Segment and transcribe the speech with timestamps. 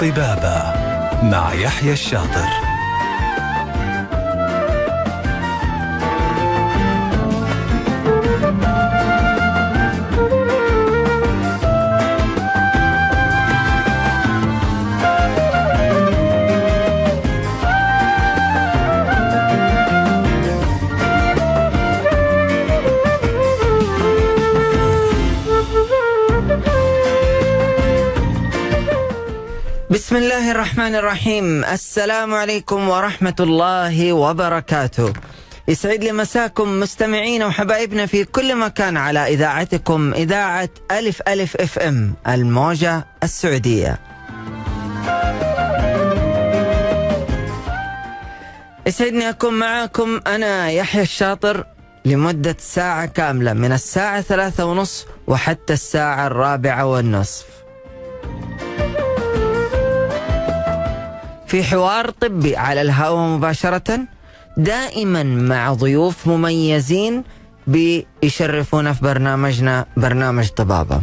[0.00, 0.72] طبابة
[1.22, 2.67] مع يحيى الشاطر.
[29.98, 35.12] بسم الله الرحمن الرحيم السلام عليكم ورحمة الله وبركاته
[35.68, 42.14] يسعد لي مساكم مستمعين وحبايبنا في كل مكان على إذاعتكم إذاعة ألف ألف إف إم
[42.28, 43.98] الموجة السعودية.
[48.86, 51.64] يسعدني أكون معاكم أنا يحيى الشاطر
[52.04, 57.44] لمدة ساعة كاملة من الساعة ثلاثة ونصف وحتى الساعة الرابعة والنصف.
[61.48, 64.00] في حوار طبي على الهواء مباشرة
[64.56, 67.24] دائما مع ضيوف مميزين
[67.66, 71.00] بيشرفونا في برنامجنا برنامج طبابة.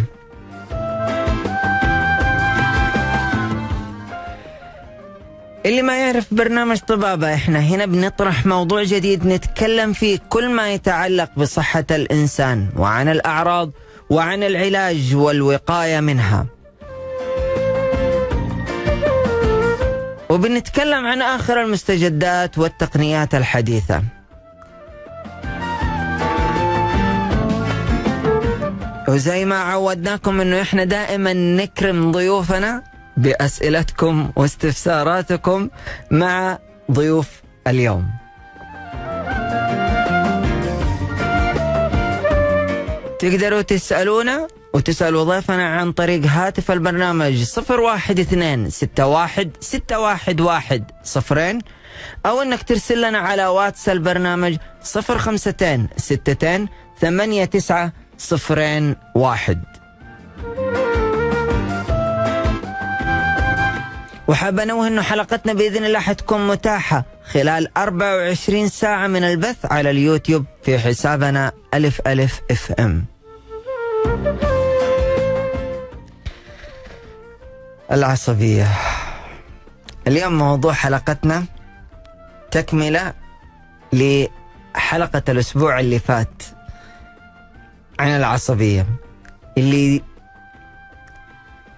[5.66, 11.30] اللي ما يعرف برنامج طبابة إحنا هنا بنطرح موضوع جديد نتكلم فيه كل ما يتعلق
[11.38, 13.72] بصحة الإنسان وعن الأعراض
[14.09, 16.45] وعن العلاج والوقاية منها.
[20.30, 24.04] وبنتكلم عن آخر المستجدات والتقنيات الحديثة
[29.08, 32.84] وزي ما عودناكم إنه إحنا دائما نكرم ضيوفنا
[33.18, 35.70] بأسئلتكم واستفساراتكم
[36.12, 36.59] مع
[36.92, 37.28] ضيوف
[37.68, 38.06] اليوم.
[43.20, 50.42] تقدروا تسألونا وتسألوا ضيفنا عن طريق هاتف البرنامج صفر واحد اثنين ستة واحد ستة واحد
[50.42, 51.59] واحد صفرين
[52.26, 56.68] أو أنك ترسل لنا على واتس البرنامج صفر خمستين ستتين
[57.02, 59.64] ثمانية تسعة صفرين واحد
[64.28, 70.46] وحاب انوه انه حلقتنا بإذن الله حتكون متاحة خلال 24 ساعة من البث على اليوتيوب
[70.64, 73.15] في حسابنا ألف ألف FM.
[77.91, 78.68] العصبية.
[80.07, 81.46] اليوم موضوع حلقتنا
[82.51, 83.13] تكملة
[83.94, 86.44] لحلقة الأسبوع اللي فات
[88.00, 88.85] عن العصبية
[89.57, 90.01] اللي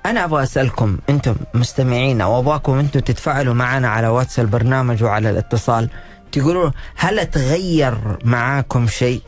[0.05, 5.89] أنا أبغى أسألكم أنتم مستمعين أو أبغاكم أنتم تتفاعلوا معنا على واتس البرنامج وعلى الاتصال
[6.31, 9.21] تقولوا هل تغير معاكم شيء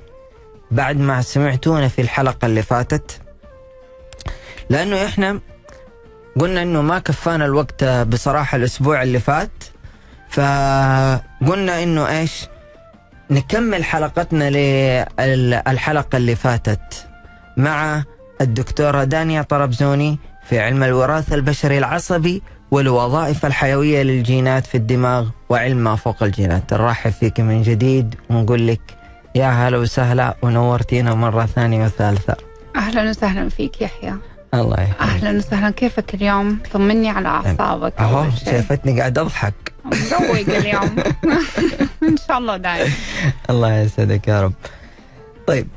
[0.72, 3.22] بعد ما سمعتونا في الحلقة اللي فاتت
[4.70, 5.40] لأنه إحنا
[6.40, 9.64] قلنا إنه ما كفانا الوقت بصراحة الأسبوع اللي فات
[10.30, 12.48] فقلنا إنه إيش
[13.32, 14.50] نكمل حلقتنا
[15.20, 17.08] للحلقة اللي فاتت
[17.58, 18.04] مع
[18.42, 20.20] الدكتورة دانيا طربزوني
[20.50, 22.42] في علم الوراثة البشري العصبي
[22.72, 26.74] والوظائف الحيوية للجينات في الدماغ وعلم ما فوق الجينات.
[26.74, 28.82] نرحب فيك من جديد ونقول لك
[29.36, 32.36] يا هلا وسهلا ونورتينا مرة ثانية وثالثة.
[32.76, 34.14] أهلا وسهلا فيك يحيى.
[34.54, 35.02] الله يحفظك.
[35.02, 35.70] أهلا وسهلا.
[35.72, 37.94] كيفك اليوم؟ طمني على أعصابك.
[38.00, 38.26] أهو.
[38.46, 39.54] شايفتني قاعد أضحك.
[39.86, 40.96] مروق اليوم.
[42.10, 42.94] إن شاء الله دايم.
[43.50, 44.54] الله يسعدك يا رب.
[45.48, 45.68] طيب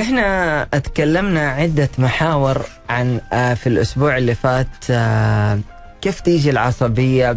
[0.00, 5.58] إحنا أتكلمنا عدة محاور عن آه، في الأسبوع اللي فات آه،
[6.02, 7.36] كيف تيجي العصبية؟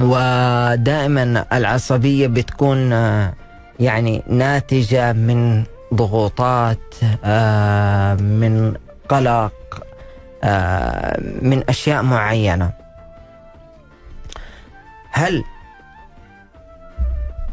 [0.00, 3.32] ودائما العصبية بتكون آه،
[3.80, 5.64] يعني ناتجة من
[5.94, 6.94] ضغوطات
[8.20, 8.74] من
[9.08, 9.52] قلق
[10.44, 12.70] آه، من أشياء معينة.
[15.12, 15.44] هل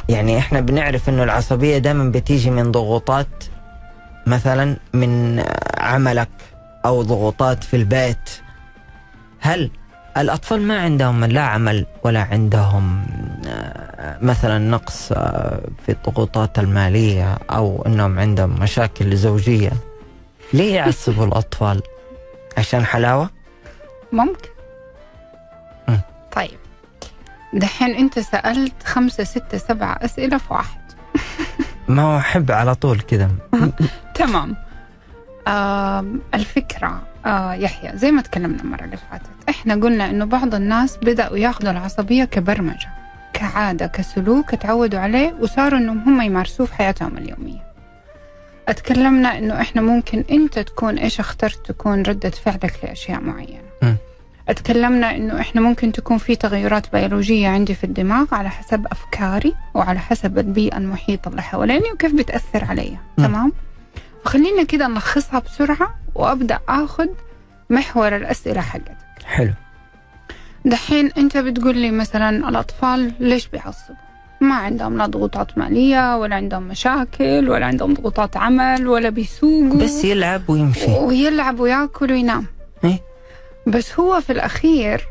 [0.09, 3.43] يعني إحنا بنعرف إنه العصبية دائما بتيجي من ضغوطات
[4.27, 5.43] مثلا من
[5.77, 6.29] عملك
[6.85, 8.29] أو ضغوطات في البيت؟
[9.39, 9.71] هل
[10.17, 13.05] الأطفال ما عندهم لا عمل ولا عندهم
[13.47, 19.71] آه، مثلا نقص آه، في الضغوطات المالية أو إنهم عندهم مشاكل زوجية؟
[20.53, 21.81] ليه يعصبوا الأطفال؟
[22.57, 23.29] عشان حلاوة؟
[24.11, 24.49] ممكن.
[25.87, 26.01] مم.
[26.35, 26.57] طيب.
[27.53, 30.81] دحين أنت سألت خمسة ستة سبعة أسئلة في واحد.
[31.87, 33.29] ما هو أحب على طول كذا.
[34.15, 34.55] تمام.
[35.47, 40.97] آم، الفكرة آه يحيى زي ما تكلمنا المرة اللي فاتت إحنا قلنا إنه بعض الناس
[40.97, 42.89] بدأوا ياخذوا العصبية كبرمجة
[43.33, 47.72] كعادة كسلوك اتعودوا عليه وصاروا إنهم هم يمارسوه في حياتهم اليومية.
[48.67, 53.69] أتكلمنا إنه إحنا ممكن أنت تكون إيش اخترت تكون ردة فعلك لأشياء معينة.
[53.83, 53.95] م.
[54.49, 59.99] أتكلمنا إنه إحنا ممكن تكون في تغيرات بيولوجية عندي في الدماغ على حسب أفكاري وعلى
[59.99, 62.97] حسب البيئة المحيطة اللي حواليني وكيف بتأثر علي.
[63.17, 63.53] تمام؟
[64.25, 67.07] فخلينا كده نلخصها بسرعة وأبدأ آخذ
[67.69, 68.97] محور الأسئلة حقتك.
[69.25, 69.53] حلو.
[70.65, 73.95] دحين أنت بتقول لي مثلا الأطفال ليش بيعصبوا؟
[74.43, 79.79] ما عندهم لا ضغوطات مالية ولا عندهم مشاكل ولا عندهم ضغوطات عمل ولا بيسوقوا.
[79.79, 80.91] بس يلعب ويمشي.
[80.91, 82.45] ويلعب وياكل وينام.
[82.83, 82.99] إيه؟
[83.67, 85.01] بس هو في الأخير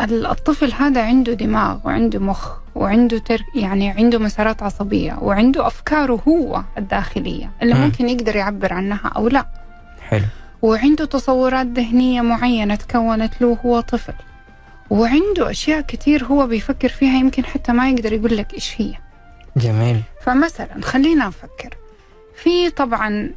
[0.00, 3.40] ال- الطفل هذا عنده دماغ وعنده مخ وعنده تر...
[3.54, 7.80] يعني عنده مسارات عصبية وعنده أفكاره هو الداخلية اللي مم.
[7.80, 9.46] ممكن يقدر يعبر عنها أو لا.
[10.08, 10.24] حلو.
[10.62, 14.12] وعنده تصورات ذهنية معينة تكونت له هو طفل.
[14.90, 18.94] وعنده أشياء كتير هو بيفكر فيها يمكن حتى ما يقدر يقول لك إيش هي.
[19.56, 20.00] جميل.
[20.22, 21.76] فمثلا خلينا نفكر.
[22.42, 23.30] في طبعا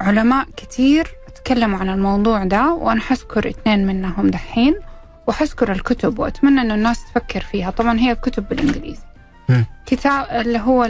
[0.00, 1.08] علماء كتير
[1.44, 4.74] تكلموا عن الموضوع ده وأنا حذكر اثنين منهم دحين
[5.26, 7.70] وحذكر الكتب وأتمنى أن الناس تفكر فيها.
[7.70, 9.02] طبعا هي كتب بالإنجليزي.
[9.86, 10.88] كتاب اللي هو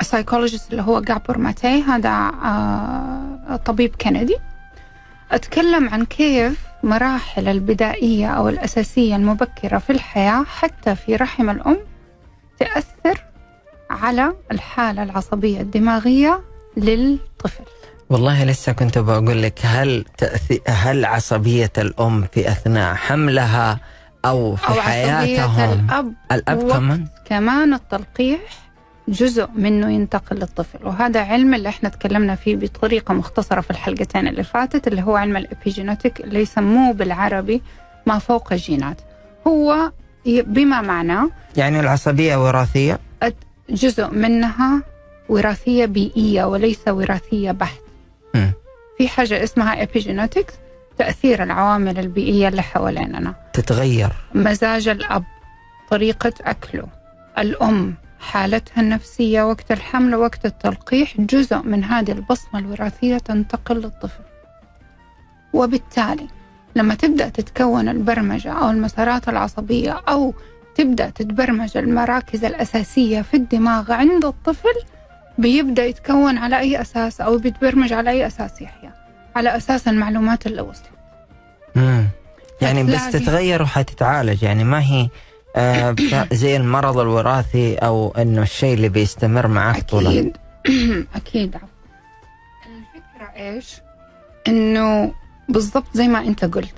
[0.00, 2.10] السايكولوجيست اللي هو جابور ماتي هذا
[2.44, 4.36] آه، طبيب كندي.
[5.32, 11.78] أتكلم عن كيف مراحل البدائية أو الأساسية المبكرة في الحياة حتى في رحم الأم
[12.58, 13.24] تأثر
[13.90, 16.40] على الحالة العصبية الدماغية
[16.76, 17.64] للطفل.
[18.10, 23.80] والله لسه كنت بقول لك هل تأثي هل عصبية الأم في أثناء حملها
[24.24, 28.40] أو في أو حياتهم؟ الأب الأب كمان؟ كمان التلقيح
[29.08, 30.86] جزء منه ينتقل للطفل.
[30.86, 35.36] وهذا علم اللي إحنا تكلمنا فيه بطريقة مختصرة في الحلقتين اللي فاتت اللي هو علم
[35.36, 37.62] الإبيجينيتيك اللي يسموه بالعربي
[38.06, 39.00] ما فوق الجينات.
[39.46, 39.92] هو
[40.26, 42.98] بما معناه يعني العصبية وراثية؟
[43.70, 44.82] جزء منها
[45.28, 47.80] وراثية بيئية وليس وراثية بحت.
[48.34, 48.52] مم.
[48.98, 50.52] في حاجة اسمها epigenetics
[50.98, 53.34] تأثير العوامل البيئية اللي حواليننا.
[53.52, 54.12] تتغير.
[54.34, 55.24] مزاج الأب
[55.90, 56.88] طريقة أكله
[57.38, 64.22] الأم حالتها النفسية وقت الحمل ووقت التلقيح جزء من هذه البصمة الوراثية تنتقل للطفل.
[65.52, 66.26] وبالتالي
[66.76, 70.34] لما تبدأ تتكون البرمجة أو المسارات العصبية أو
[70.74, 74.74] تبدأ تتبرمج المراكز الأساسية في الدماغ عند الطفل
[75.38, 78.90] بيبدأ يتكون على أي أساس أو بيتبرمج على أي أساس يحيى
[79.36, 80.90] على أساس المعلومات اللي وصلت.
[82.60, 85.08] يعني بس تتغير وحتتعالج يعني ما هي
[86.32, 90.06] زي المرض الوراثي أو إنه الشيء اللي بيستمر معك طول
[91.16, 91.68] أكيد عفوا.
[92.66, 93.80] الفكرة إيش؟
[94.48, 95.12] إنه
[95.48, 96.74] بالضبط زي ما أنت قلت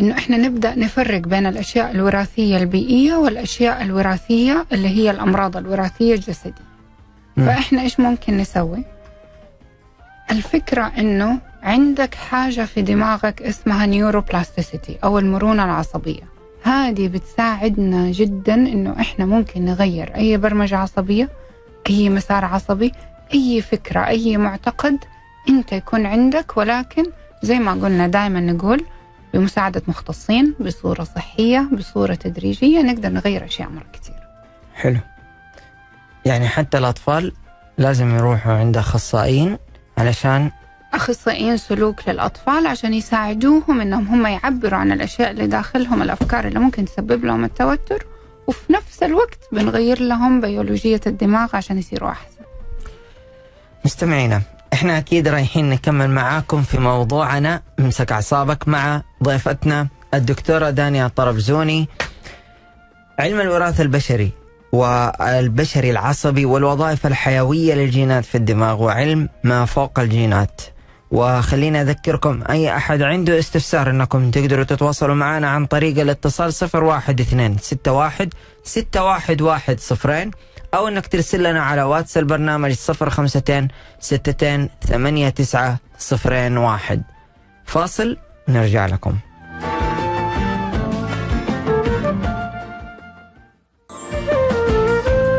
[0.00, 6.72] إنه إحنا نبدأ نفرق بين الأشياء الوراثية البيئية والأشياء الوراثية اللي هي الأمراض الوراثية الجسدية
[7.36, 7.46] مم.
[7.46, 8.84] فإحنا إيش ممكن نسوي؟
[10.30, 16.31] الفكرة إنه عندك حاجة في دماغك اسمها نيوروبلاستيسيتي أو المرونة العصبية
[16.62, 21.28] هذه بتساعدنا جدا إنه إحنا ممكن نغير أي برمجة عصبية
[21.90, 22.92] أي مسار عصبي
[23.34, 24.98] أي فكرة أي معتقد
[25.48, 26.56] أنت يكون عندك.
[26.56, 27.04] ولكن
[27.42, 28.84] زي ما قلنا دائما نقول
[29.34, 34.14] بمساعدة مختصين بصورة صحية بصورة تدريجية نقدر نغير أشياء مرة كتير
[34.74, 34.98] حلو.
[36.24, 37.32] يعني حتى الأطفال
[37.78, 39.58] لازم يروحوا عند أخصائيين
[39.98, 40.50] علشان
[40.94, 46.84] أخصائيين سلوك للأطفال عشان يساعدوهم إنهم هم يعبروا عن الأشياء اللي داخلهم الأفكار اللي ممكن
[46.84, 48.06] تسبب لهم التوتر
[48.46, 52.42] وفي نفس الوقت بنغير لهم بيولوجية الدماغ عشان يصيروا أحسن.
[53.84, 57.62] مستمعينا إحنا أكيد رايحين نكمل معاكم في موضوعنا.
[57.80, 61.88] امسك أعصابك مع ضيفتنا الدكتورة دانيا طربزوني
[63.18, 64.30] علم الوراثه البشري
[64.72, 70.60] والبشري العصبي والوظائف الحيوية للجينات في الدماغ وعلم ما فوق الجينات.
[71.12, 77.56] وخلينا أذكركم أي أحد عنده استفسار إنكم تقدروا تتواصلوا معنا عن طريق الاتصال 012 61
[78.64, 80.30] 611 صفرين
[80.74, 83.68] أو إنك ترسل لنا على واتس البرنامج 052
[84.02, 87.02] 62 89 صفرين واحد.
[87.64, 88.16] فاصل
[88.48, 89.18] نرجع لكم.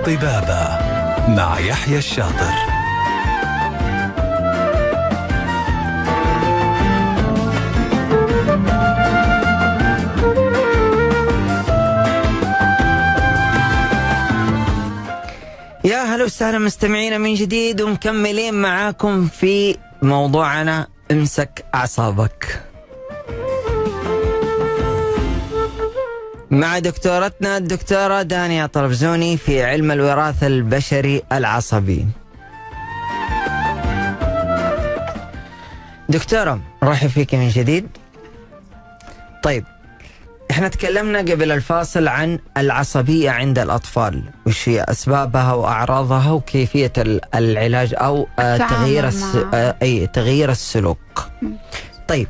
[0.06, 0.78] طبابة
[1.28, 2.73] مع يحيى الشاطر.
[16.24, 22.62] يا هلا وسهلا مستمعينا من جديد ومكملين معاكم في موضوعنا امسك أعصابك.
[26.52, 32.08] مع دكتورتنا الدكتورة دانيا طربزوني في علم الوراثة البشري العصبي.
[36.10, 37.88] دكتورة رحب فيك من جديد.
[39.44, 39.66] طيب
[40.54, 47.94] إحنا تكلمنا قبل الفاصل عن العصبية عند الأطفال وش هي أسبابها وأعراضها وكيفية ال- العلاج
[47.98, 49.38] أو آه، تغيير الس...
[49.54, 50.98] آه، أي تغيير السلوك.
[52.08, 52.28] طيب.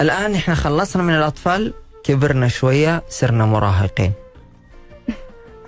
[0.00, 1.74] الآن إحنا خلصنا من الأطفال
[2.04, 4.12] كبرنا شوية صرنا مراهقين.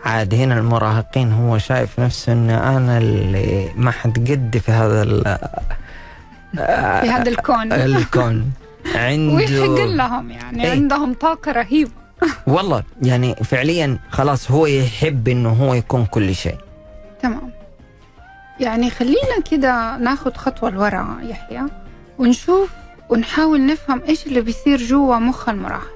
[0.04, 5.04] عاد هنا المراهقين هو شايف نفسه إن أنا اللي ما حد قدي في هذا
[7.00, 7.72] في هذا الكون.
[7.72, 8.52] الكون.
[8.94, 10.70] عنده ويحق لهم يعني إيه.
[10.70, 11.90] عندهم طاقة رهيبة.
[12.46, 16.56] والله يعني فعليا خلاص هو يحب إنه هو يكون كل شيء.
[17.22, 17.50] تمام.
[18.60, 21.62] يعني خلينا كده ناخد خطوة لورا يحيى
[22.18, 22.70] ونشوف
[23.08, 25.92] ونحاول نفهم إيش اللي بيصير جوا مخ المراهق.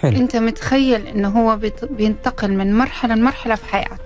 [0.00, 0.16] حلو.
[0.16, 4.04] أنت متخيل إنه هو بينتقل من مرحلة لمرحلة في حياته؟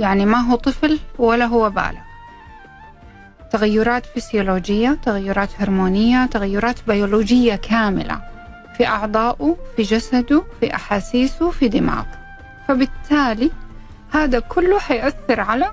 [0.00, 1.98] يعني ما هو طفل ولا هو بالغ.
[3.54, 8.20] تغيرات فسيولوجية تغيرات هرمونية تغيرات بيولوجية كاملة
[8.76, 12.18] في أعضائه في جسده في أحاسيسه في دماغه.
[12.68, 13.50] فبالتالي
[14.10, 15.72] هذا كله حيأثر على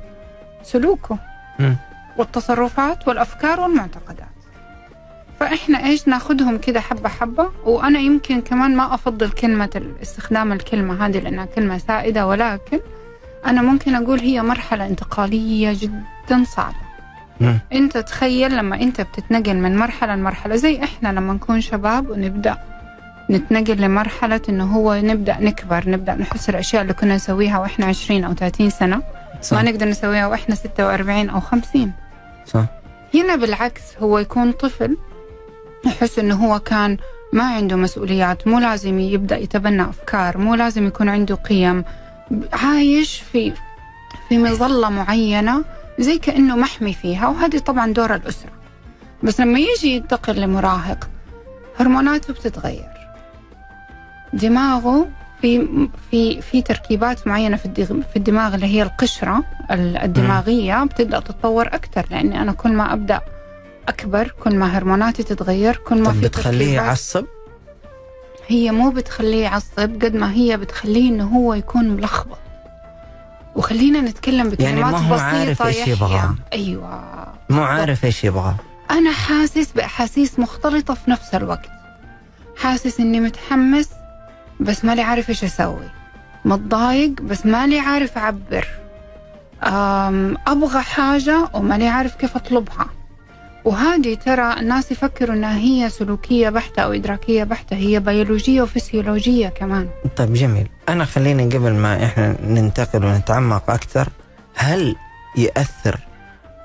[0.64, 1.18] سلوكه.
[2.18, 4.28] والتصرفات والأفكار والمعتقدات.
[5.40, 11.20] فإحنا إيش ناخدهم كده حبة حبة؟ وأنا يمكن كمان ما أفضل كلمة استخدام الكلمة هذه
[11.20, 12.80] لأنها كلمة سائدة ولكن
[13.46, 16.81] أنا ممكن أقول هي مرحلة انتقالية جدا صعبة.
[17.42, 17.60] مم.
[17.74, 22.58] أنت تخيل لما أنت بتتنقل من مرحلة لمرحلة زي إحنا لما نكون شباب ونبدأ
[23.30, 28.34] نتنقل لمرحلة إنه هو نبدأ نكبر نبدأ نحس الأشياء اللي كنا نسويها وإحنا 20 أو
[28.34, 29.02] 30 سنة
[29.42, 29.58] صح.
[29.58, 31.92] ما نقدر نسويها وإحنا 46 أو 50
[32.46, 32.66] صح.
[33.16, 34.98] هنا بالعكس هو يكون طفل
[35.86, 36.98] يحس انه هو كان
[37.34, 41.84] ما عنده مسؤوليات مو لازم يبدأ يتبنى أفكار مو لازم يكون عنده قيم
[42.54, 43.54] عايش في
[44.30, 45.64] في مظلة معينة
[46.00, 48.52] زي كأنه محمي فيها وهذه طبعا دور الأسرة.
[49.24, 51.10] بس لما يجي ينتقل لمراهق
[51.80, 52.88] هرموناته بتتغير.
[54.34, 55.08] دماغه
[55.42, 55.68] في
[56.12, 62.06] في في تركيبات معينة في في الدماغ اللي هي القشرة ال- الدماغية بتبدأ تتطور أكثر
[62.12, 63.22] لأني أنا كل ما أبدأ
[63.88, 67.26] أكبر كل ما هرموناتي تتغير كل ما في بتخليه يعصب؟
[68.48, 72.38] هي مو بتخليه يعصب قد ما هي بتخليه إنه هو يكون ملخبط.
[73.56, 75.94] وخلينا نتكلم بكلمات ما هو عارف يحيى.
[75.94, 76.36] يبغى.
[76.54, 77.28] أيوه.
[77.50, 78.56] مو عارف إيش يبغى.
[78.92, 81.70] أنا حاسس بأحاسيس مختلطة في نفس الوقت.
[82.58, 83.90] حاسس إني متحمس
[84.60, 85.90] بس مالي عارف إيش أسوي.
[86.46, 88.68] متضايق بس مالي عارف أعبر.
[90.48, 92.86] أبغى حاجة وماني عارف كيف أطلبها.
[93.66, 99.90] وهذه ترى الناس يفكروا إنها هي سلوكية بحتة أو إدراكية بحتة هي بيولوجية وفسيولوجية كمان.
[100.16, 100.68] طيب جميل.
[100.90, 104.10] أنا خلينا قبل ما إحنا ننتقل ونتعمق أكثر
[104.56, 104.96] هل
[105.38, 106.00] ياثر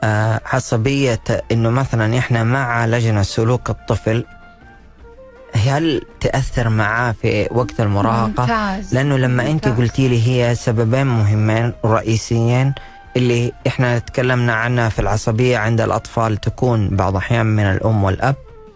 [0.05, 1.21] آه عصبية
[1.53, 4.25] إنه مثلا إحنا ما عالجنا سلوك الطفل؟
[5.55, 9.81] هل تأثر معاه في وقت المراهقة؟ ممتاز لأنه لما أنت ممتاز.
[9.83, 12.75] قلتي لي هي سببين مهمين رئيسيين
[13.17, 18.35] اللي إحنا تكلمنا عنها في العصبية عند الأطفال تكون بعض الأحيان من الأم والأب.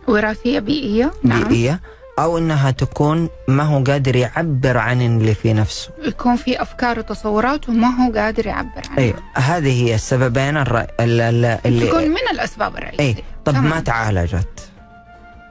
[0.08, 1.44] وراثية بيئية نعم.
[1.44, 1.80] بيئية
[2.18, 5.90] أو إنها تكون ما هو قادر يعبر عن اللي في نفسه.
[6.02, 8.98] يكون في أفكار وتصورات وما هو قادر يعبر عنها.
[8.98, 10.78] اي هذه هي السببين الر...
[11.00, 13.04] ال- ال- تكون اللي من الأسباب الرئيسية.
[13.04, 13.70] اي طب تمام.
[13.70, 14.70] ما تعالجت؟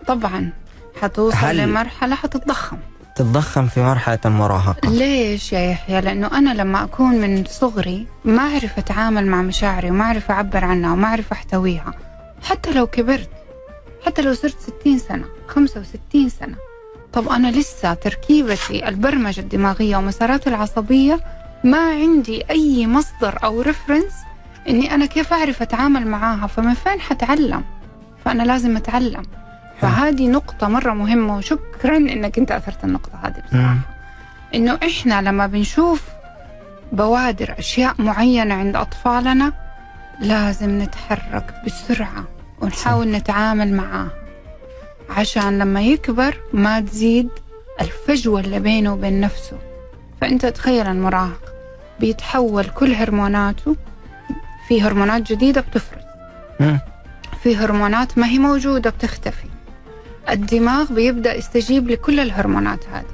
[0.08, 0.50] طبعا
[1.02, 2.78] حتوصل هل- لمرحلة حتتضخم.
[3.20, 4.90] تتضخم في مرحلة المراهقة.
[4.90, 10.04] ليش يا يحيى؟ لأنه أنا لما أكون من صغري ما أعرف أتعامل مع مشاعري وما
[10.04, 11.94] أعرف أعبر عنها وما أعرف أحتويها.
[12.44, 13.30] حتى لو كبرت
[14.06, 16.56] حتى لو صرت 60 سنة 65 سنة.
[17.14, 21.20] طب أنا لسه تركيبتي البرمجة الدماغية ومساراتي العصبية
[21.64, 24.14] ما عندي أي مصدر أو ريفرنس
[24.70, 27.64] إني أنا كيف أعرف أتعامل معاها؟ فمن فين حتعلم؟
[28.26, 29.24] فأنا لازم أتعلم.
[29.82, 33.74] فهذه نقطة مرة مهمة وشكرا إنك أنت أثرت النقطة هذه بصراحة.
[33.74, 33.80] مم.
[34.56, 36.04] إنه إحنا لما بنشوف
[36.92, 39.54] بوادر أشياء معينة عند أطفالنا
[40.20, 42.24] لازم نتحرك بسرعة
[42.62, 44.08] ونحاول نتعامل معاه.
[45.10, 47.30] عشان لما يكبر ما تزيد
[47.82, 49.58] الفجوة اللي بينه وبين نفسه.
[50.22, 51.54] فأنت تخيل المراهق
[52.00, 53.76] بيتحول كل هرموناته
[54.68, 56.04] في هرمونات جديدة بتفرز.
[56.60, 56.80] مم.
[57.44, 59.48] في هرمونات ما هي موجودة بتختفي.
[60.32, 63.06] الدماغ بيبدأ يستجيب لكل الهرمونات هذه.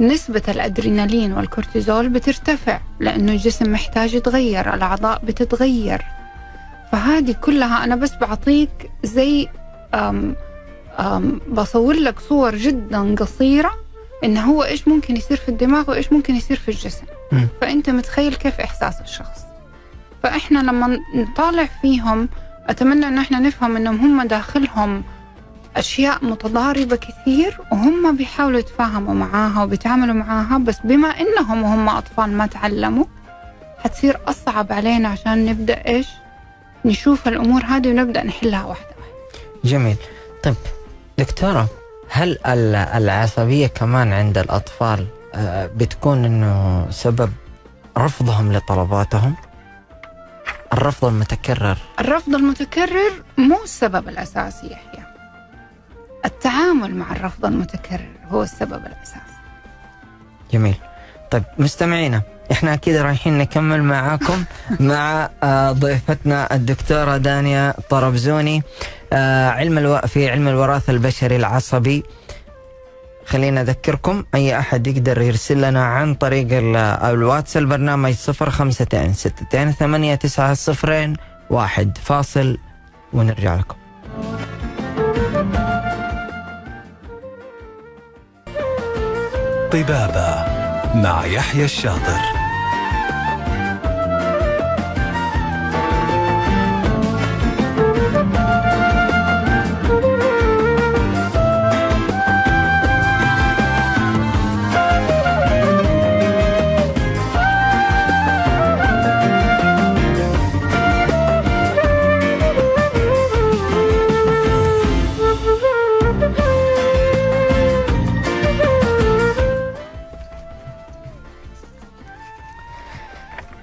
[0.00, 6.02] نسبة الأدرينالين والكورتيزول بترتفع لأنه الجسم محتاج يتغير الأعضاء بتتغير.
[6.92, 9.48] فهذه كلها أنا بس بعطيك زي
[9.94, 10.36] أم
[10.98, 13.72] أم بصور لك صور جدا قصيرة
[14.24, 17.06] إن هو إيش ممكن يصير في الدماغ وإيش ممكن يصير في الجسم.
[17.60, 19.40] فأنت متخيل كيف إحساس الشخص.
[20.22, 22.28] فإحنا لما نطالع فيهم
[22.66, 25.04] أتمنى إن إحنا نفهم إنهم هم داخلهم
[25.76, 32.46] أشياء متضاربة كثير وهم بيحاولوا يتفاهموا معاها وبيتعاملوا معاها بس بما إنهم وهم أطفال ما
[32.46, 33.04] تعلموا
[33.78, 36.06] حتصير أصعب علينا عشان نبدأ إيش؟
[36.84, 39.40] نشوف الأمور هذه ونبدأ نحلها واحدة واحدة.
[39.64, 39.96] جميل.
[40.42, 40.54] طيب
[41.18, 41.66] دكتورة
[42.10, 47.30] هل ال- العصبية كمان عند الأطفال آه، بتكون إنه سبب
[47.98, 49.34] رفضهم لطلباتهم؟
[50.72, 51.78] الرفض المتكرر.
[52.00, 54.95] الرفض المتكرر مو السبب الأساسي يحيى.
[56.26, 59.36] التعامل مع الرفض المتكرر هو السبب الأساسي
[60.52, 60.74] جميل.
[61.30, 64.44] طيب مستمعينا إحنا أكيد رايحين نكمل معاكم
[64.80, 68.62] مع آه، ضيفتنا الدكتورة دانيا طربزوني
[69.12, 69.98] آه، علم ألو...
[69.98, 72.02] في علم الوراثة البشري العصبي.
[73.26, 80.14] خلينا أذكركم أي أحد يقدر يرسل لنا عن طريق ال- الواتس البرنامج 052 62 8
[80.14, 81.14] 9 0
[81.50, 82.58] واحد فاصل
[83.12, 83.76] ونرجع لكم.
[89.72, 90.44] طبابة
[90.94, 92.35] مع يحيى الشاطر.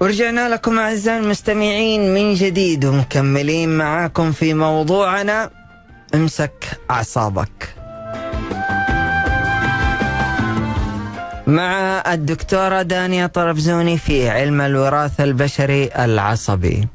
[0.04, 5.50] ورجعنا لكم أعزائي المستمعين من جديد ومكملين معاكم في موضوعنا
[6.14, 7.74] امسك أعصابك.
[11.46, 16.88] مع الدكتورة دانيا طربزوني في علم الوراثة البشري العصبي.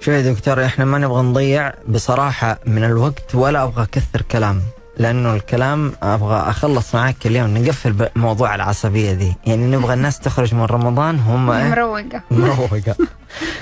[0.00, 4.62] شوف يا دكتور إحنا ما نبغى نضيع بصراحة من الوقت ولا أبغى أكثر كلام.
[4.98, 9.36] لأنه الكلام أبغى أخلص معاك اليوم نقفل بموضوع العصبية دي.
[9.46, 12.22] يعني نبغى الناس تخرج من رمضان هم إيه؟ مروقة.
[12.30, 12.96] مروقة.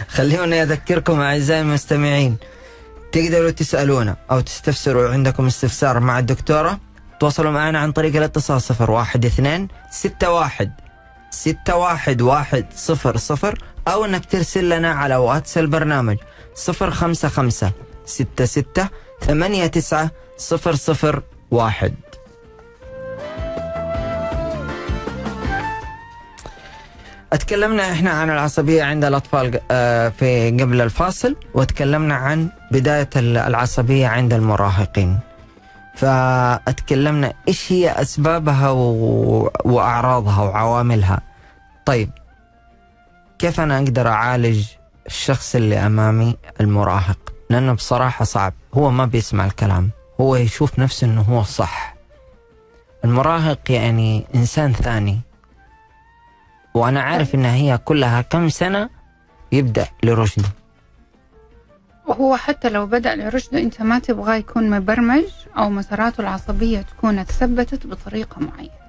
[0.09, 2.37] خليوني أذكركم أعزائي المستمعين
[3.13, 6.79] تقدروا تسألونا أو تستفسروا عندكم استفسار مع الدكتورة
[7.21, 10.73] تواصلوا معنا عن طريق الاتصال صفر واحد اثنين ستة واحد
[11.31, 16.17] ستة واحد واحد صفر صفر أو أنك ترسل لنا على واتس البرنامج
[16.55, 17.73] صفر خمسة خمسة
[18.07, 18.89] ستة ستة
[19.27, 21.95] ثمانية تسعة صفر صفر واحد.
[27.33, 34.07] اتكلمنا إحنا عن العصبية عند الأطفال آه، في قبل الفاصل وتكلمنا عن بداية ال- العصبية
[34.07, 35.19] عند المراهقين.
[35.97, 38.71] فاتكلمنا إيش هي أسبابها.
[39.65, 41.21] وأعراضها وعواملها.
[41.87, 42.11] طيب
[43.39, 44.67] كيف أنا أقدر أعالج
[45.07, 48.53] الشخص اللي أمامي المراهق؟ لأنه بصراحة صعب.
[48.75, 49.91] هو ما بيسمع الكلام.
[50.21, 51.95] هو يشوف نفسه أنه هو الصح
[53.05, 55.21] المراهق يعني إنسان ثاني.
[56.75, 58.89] وأنا عارف إنها هي كلها كم سنة
[59.53, 60.49] يبدأ لرشده.
[62.07, 65.25] وهو حتى لو بدأ لرشده أنت ما تبغاه يكون مبرمج
[65.59, 68.83] أو مساراته العصبية تكون اتثبتت بطريقة معينة.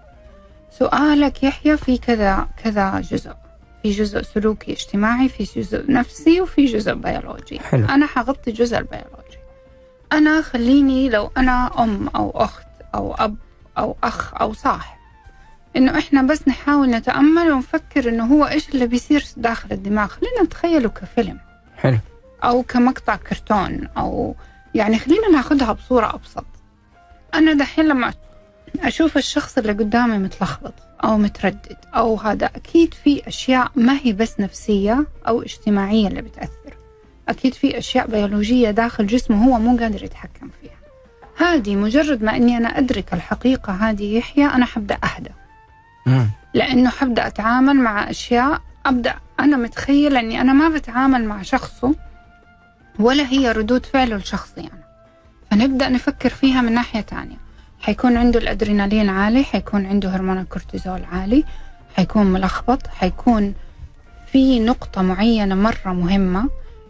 [0.72, 3.43] سؤالك يحيى في كذا كذا جزء.
[3.84, 7.60] في جزء سلوكي اجتماعي في جزء نفسي وفي جزء بيولوجي.
[7.60, 7.86] حلو.
[7.86, 9.38] أنا حغطي الجزء البيولوجي.
[10.14, 13.36] أنا خليني لو أنا أم أو أخت أو أب
[13.78, 14.98] أو أخ أو صاحب.
[15.76, 20.08] إنه إحنا بس نحاول نتأمل ونفكر إنه هو إيش اللي بيصير داخل الدماغ.
[20.08, 21.40] خلينا نتخيله كفيلم.
[21.78, 21.98] حلو.
[22.44, 24.36] أو كمقطع كرتون أو
[24.76, 26.46] يعني خلينا ناخدها بصورة أبسط.
[27.34, 28.14] أنا دحين لما
[28.80, 30.74] أشوف الشخص اللي قدامي متلخبط.
[31.04, 31.78] أو متردد.
[31.96, 36.78] أو هذا أكيد في أشياء ما هي بس نفسية أو اجتماعية اللي بتأثر.
[37.30, 40.74] أكيد في أشياء بيولوجية داخل جسمه هو مو قادر يتحكم فيها.
[41.38, 45.32] هذه مجرد ما إني أنا أدرك الحقيقة هذه يحيى أنا حبدأ اهدى
[46.06, 46.30] مم.
[46.54, 49.16] لأنه حبدأ أتعامل مع أشياء أبدأ.
[49.40, 51.96] أنا متخيله إني أنا ما بتعامل مع شخصه
[53.00, 54.84] ولا هي ردود فعله لشخصي أنا.
[55.52, 57.43] فنبدأ نفكر فيها من ناحية تانية.
[57.84, 61.44] حيكون عنده الأدرينالين عالي حيكون عنده هرمون الكورتيزول عالي
[61.96, 63.54] حيكون ملخبط حيكون
[64.32, 66.50] في نقطة معينة مرة مهمة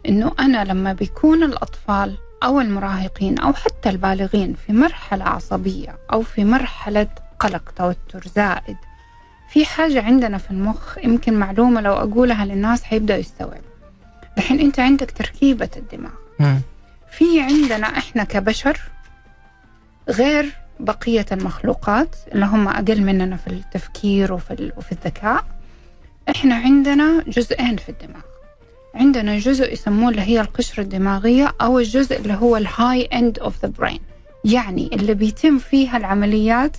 [0.09, 6.45] إنه أنا لما بيكون الأطفال أو المراهقين أو حتى البالغين في مرحلة عصبية أو في
[6.45, 7.07] مرحلة
[7.39, 8.77] قلق توتر زائد
[9.49, 13.57] في حاجة عندنا في المخ يمكن معلومة لو أقولها للناس حيبدأوا يستوعبوا
[14.37, 16.11] الحين أنت عندك تركيبة الدماغ.
[17.11, 18.79] في عندنا إحنا كبشر
[20.09, 25.43] غير بقية المخلوقات اللي هم أقل مننا في التفكير وفي, وفي الذكاء.
[26.29, 28.21] إحنا عندنا جزئين في الدماغ.
[28.95, 33.61] عندنا جزء يسموه اللي هي القشرة الدماغية أو الجزء اللي هو ال high end of
[33.65, 33.99] the brain
[34.45, 36.77] يعني اللي بيتم فيها العمليات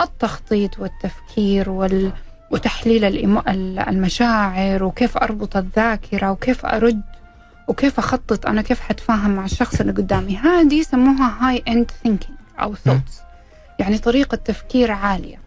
[0.00, 2.12] التخطيط والتفكير وال
[2.50, 3.48] وتحليل ال emo-
[3.88, 7.02] المشاعر وكيف أربط الذاكرة وكيف أرد
[7.68, 10.36] وكيف أخطط أنا كيف حتفاهم مع الشخص اللي قدامي.
[10.36, 13.20] هذه يسموها high end thinking أو thoughts
[13.78, 15.40] يعني طريقة تفكير عالية.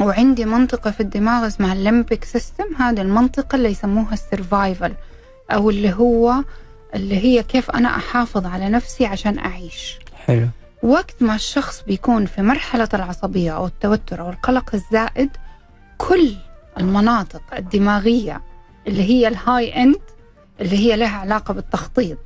[0.00, 4.92] وعندي منطقة في الدماغ اسمها ال limbic system هذه المنطقة اللي يسموها ال survival
[5.50, 6.34] أو اللي هو
[6.94, 9.98] اللي هي كيف أنا أحافظ على نفسي عشان أعيش.
[10.26, 10.46] حلو.
[10.82, 15.30] وقت ما الشخص بيكون في مرحلة العصبية أو التوتر أو القلق الزائد
[15.98, 16.32] كل
[16.78, 18.40] المناطق الدماغية
[18.86, 20.00] اللي هي ال high end
[20.60, 22.18] اللي هي لها علاقة بالتخطيط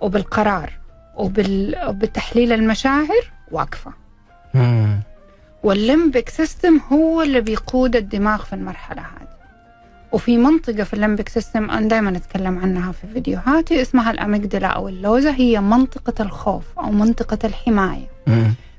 [0.00, 0.72] وبالقرار
[1.16, 3.92] وبال- وبتحليل المشاعر واقفة.
[4.54, 5.00] مم.
[5.62, 9.30] وال limbic system هو اللي بيقود الدماغ في المرحلة هذه.
[10.12, 14.66] وفي منطقة في ال limbic system أنا دائما أتكلم عنها في فيديوهاتي اسمها ال amygdala
[14.66, 15.30] أو اللوزة.
[15.30, 18.06] هي منطقة الخوف أو منطقة الحماية.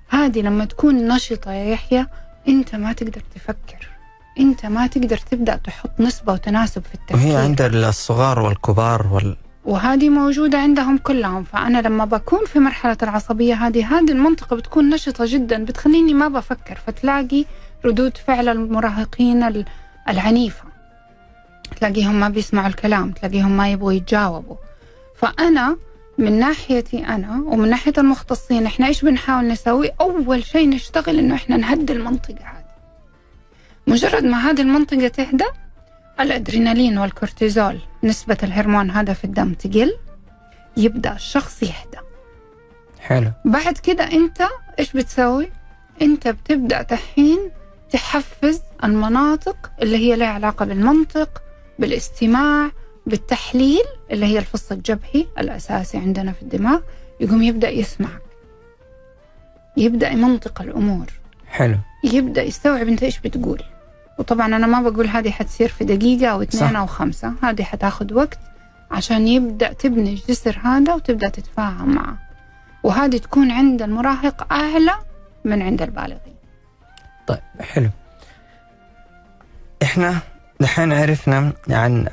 [0.09, 2.07] هذه لما تكون نشطة يا يحيى
[2.47, 3.87] أنت ما تقدر تفكر.
[4.39, 7.17] أنت ما تقدر تبدأ تحط نسبة وتناسب في التفكير.
[7.17, 11.43] وهي عند الصغار والكبار وال وهذه موجودة عندهم كلهم.
[11.43, 16.75] فأنا لما بكون في مرحلة العصبية هذه هذه المنطقة بتكون نشطة جدا بتخليني ما بفكر
[16.87, 17.45] فتلاقي
[17.85, 19.65] ردود فعل المراهقين ال-
[20.09, 20.63] العنيفة.
[21.77, 24.55] تلاقيهم ما بيسمعوا الكلام تلاقيهم ما يبغوا يتجاوبوا.
[25.17, 25.77] فأنا
[26.17, 31.57] من ناحيتي أنا ومن ناحية المختصين إحنا إيش بنحاول نسوي؟ أول شيء نشتغل إنه إحنا
[31.57, 32.61] نهدي المنطقة هذه.
[33.87, 35.45] مجرد ما هذه المنطقة تهدى
[36.23, 39.97] الأدرينالين والكورتيزول نسبة الهرمون هذا في الدم تقل
[40.77, 41.97] يبدأ الشخص يهدى
[42.99, 43.31] حلو.
[43.45, 44.41] بعد كده أنت
[44.79, 45.51] إيش بتسوي؟
[46.01, 47.51] أنت بتبدأ تحين
[47.91, 51.41] تحفز المناطق اللي هي لها علاقة بالمنطق
[51.79, 52.71] بالاستماع
[53.05, 56.79] بالتحليل اللي هي الفص الجبهي الأساسي عندنا في الدماغ
[57.19, 58.21] يقوم يبدأ يسمعك
[59.77, 61.05] يبدأ يمنطق الأمور.
[61.47, 61.77] حلو.
[62.03, 63.63] يبدأ يستوعب أنت إيش بتقول.
[64.21, 66.75] وطبعا أنا ما بقول هذه حتصير في دقيقة أو اثنين.
[66.75, 67.33] أو خمسة.
[67.43, 68.39] هذه حتاخذ وقت
[68.91, 72.17] عشان يبدأ تبني الجسر هذا وتبدأ تتفاهم معه.
[72.83, 74.95] وهذه تكون عند المراهق اعلى
[75.45, 76.35] من عند البالغين.
[77.27, 77.89] طيب حلو.
[79.83, 80.19] إحنا
[80.61, 82.07] دحين عرفنا عن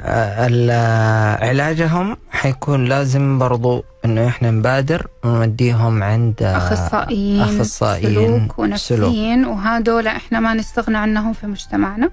[1.48, 9.44] علاجهم حيكون لازم برضو إنه إحنا نبادر ونوديهم عند أخصائيين أخصائيين سلوك ونفسيين.
[9.44, 12.11] وهذول إحنا ما نستغنى عنهم في مجتمعنا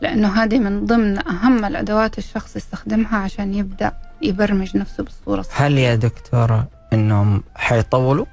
[0.00, 5.66] لأنه هذه من ضمن أهم الأدوات الشخص يستخدمها عشان يبدأ يبرمج نفسه بالصورة الصحيحة.
[5.66, 8.26] هل يا دكتورة إنهم حيطولوا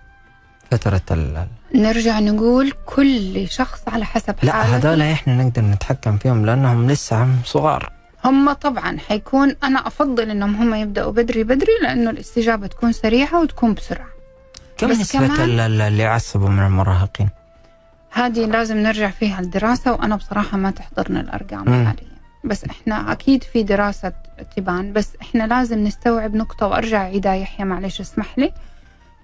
[0.72, 4.76] فترة ال نرجع نقول كل شخص على حسب لا حالته.
[4.78, 7.92] هذول إحنا نقدر نتحكم فيهم لأنهم لسه عم صغار.
[8.26, 13.74] هم طبعا حيكون أنا أفضل إنهم هم يبدأوا بدري بدري لأنه الاستجابة تكون سريعة وتكون
[13.74, 14.08] بسرعة.
[14.78, 17.30] كم بس نسبة اللي يعصبوا من المراهقين؟
[18.12, 21.86] هذه لازم نرجع فيها الدراسة وأنا بصراحة ما تحضرني الأرقام مم.
[21.88, 22.16] حاليا.
[22.44, 24.14] بس إحنا أكيد في دراسة
[24.56, 28.52] تبان بس إحنا لازم نستوعب نقطة وأرجع اعيدها يحيى معلش اسمح لي.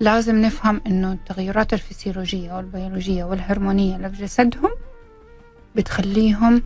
[0.02, 4.70] لازم نفهم إنه التغيرات الفسيولوجية والبيولوجية والهرمونية اللي في جسدهم
[5.76, 6.64] بتخليهم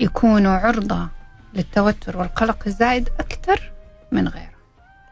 [0.00, 1.08] يكونوا عرضة
[1.54, 3.72] للتوتر والقلق الزائد أكثر
[4.12, 4.52] من غيره.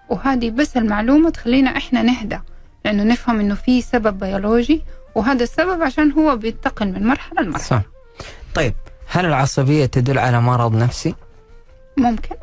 [0.08, 2.38] وهذه بس المعلومة تخلينا إحنا نهدى
[2.84, 4.82] لأنه نفهم إنه في سبب بيولوجي
[5.14, 7.64] وهذا السبب عشان هو بينتقل من مرحلة لمرحلة.
[7.64, 7.82] صح.
[8.54, 8.74] طيب
[9.08, 11.14] هل العصبية تدل على مرض نفسي؟
[11.96, 12.36] ممكن.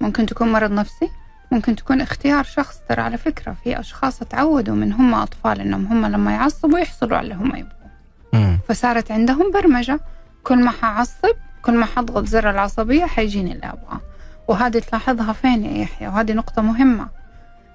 [0.00, 1.08] ممكن تكون مرض نفسي.
[1.50, 6.06] ممكن تكون اختيار شخص ترى على فكرة في أشخاص تعودوا من هم أطفال إنهم هم
[6.06, 7.90] لما يعصبوا يحصلوا على اللي هم يبغوا
[8.32, 8.58] مم.
[8.68, 10.00] فصارت عندهم برمجة.
[10.44, 14.00] كل ما حعصب كل ما حضغط زر العصبية حيجيني اللي أبغاه.
[14.48, 17.08] وهذه تلاحظها فين يا يحيى؟ وهذه نقطة مهمة.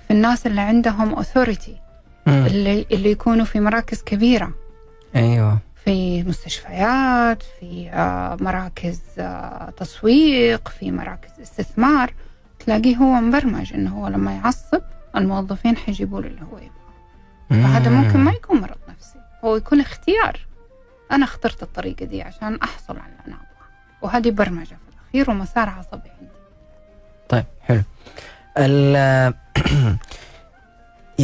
[0.08, 1.78] في الناس اللي عندهم أوثوريتي
[2.28, 2.46] مم.
[2.46, 4.52] اللي, اللي يكونوا في مراكز كبيرة.
[5.16, 5.58] أيوه.
[5.86, 12.14] في مستشفيات في آه، مراكز آه، تسويق في مراكز استثمار.
[12.66, 14.82] تلاقيه هو مبرمج إنه هو لما يعصب
[15.16, 16.76] الموظفين حيجيبوا له اللي هو يبغاه.
[17.50, 17.96] فهذا مم.
[18.02, 19.20] ممكن ما يكون مرض نفسي.
[19.44, 20.40] هو يكون اختيار.
[21.12, 23.70] أنا اخترت الطريقة دي عشان أحصل على اللي أنا أبغاه.
[24.02, 26.32] وهذه برمجة في الأخير ومسار عصبي عندي.
[27.30, 27.82] طيب حلو.
[28.58, 29.34] ال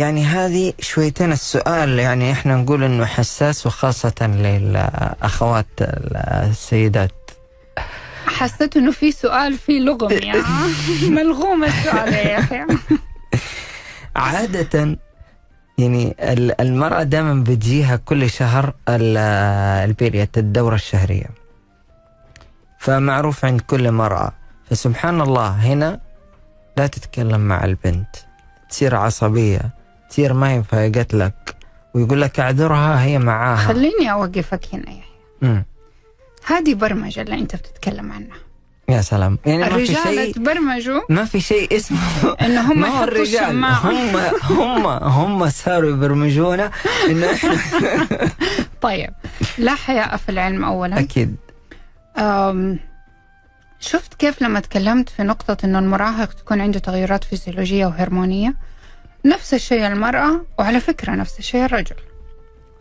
[0.02, 2.00] يعني هذه شويتين السؤال.
[2.00, 7.21] يعني إحنا نقول إنه حساس وخاصة للأخوات السيدات.
[8.38, 10.44] حسيت إنه في سؤال في لغم يا
[11.18, 12.66] ملغوم السؤال يا أخي.
[14.16, 14.98] عادة
[15.78, 19.18] يعني ال- المرأة دائما بتجيها كل شهر ال-
[19.90, 21.26] البيريت الدورة الشهرية.
[22.80, 24.32] فمعروف عند كل مرأة.
[24.70, 26.00] فسبحان الله هنا
[26.78, 28.16] لا تتكلم مع البنت.
[28.70, 29.70] تصير عصبية
[30.10, 31.56] تصير ما ينفع قتلك
[31.94, 33.58] ويقول لك اعذرها هي معاها.
[33.58, 35.02] خليني أوقفك هنا يا
[35.44, 35.64] يحيى.
[36.46, 38.38] هذه برمجة اللي أنت بتتكلم عنها.
[38.90, 39.38] يا سلام.
[39.46, 41.98] يعني ما في الرجال شيء تبرمجوا ما في شيء اسمه
[42.42, 43.64] ان هم ما الرجال.
[43.64, 43.66] هم
[44.44, 46.72] هم هم صاروا يبرمجونا
[47.10, 47.58] انه إحنا
[48.82, 49.10] طيب.
[49.58, 51.00] لا حياء في العلم اولا.
[51.00, 51.36] أكيد.
[52.18, 52.80] أم،
[53.80, 58.54] شفت كيف لما تكلمت في نقطة إنه المراهق تكون عنده تغيرات فيزيولوجية وهرمونية؟
[59.26, 61.96] نفس الشيء المرأة وعلى فكرة نفس الشيء الرجل.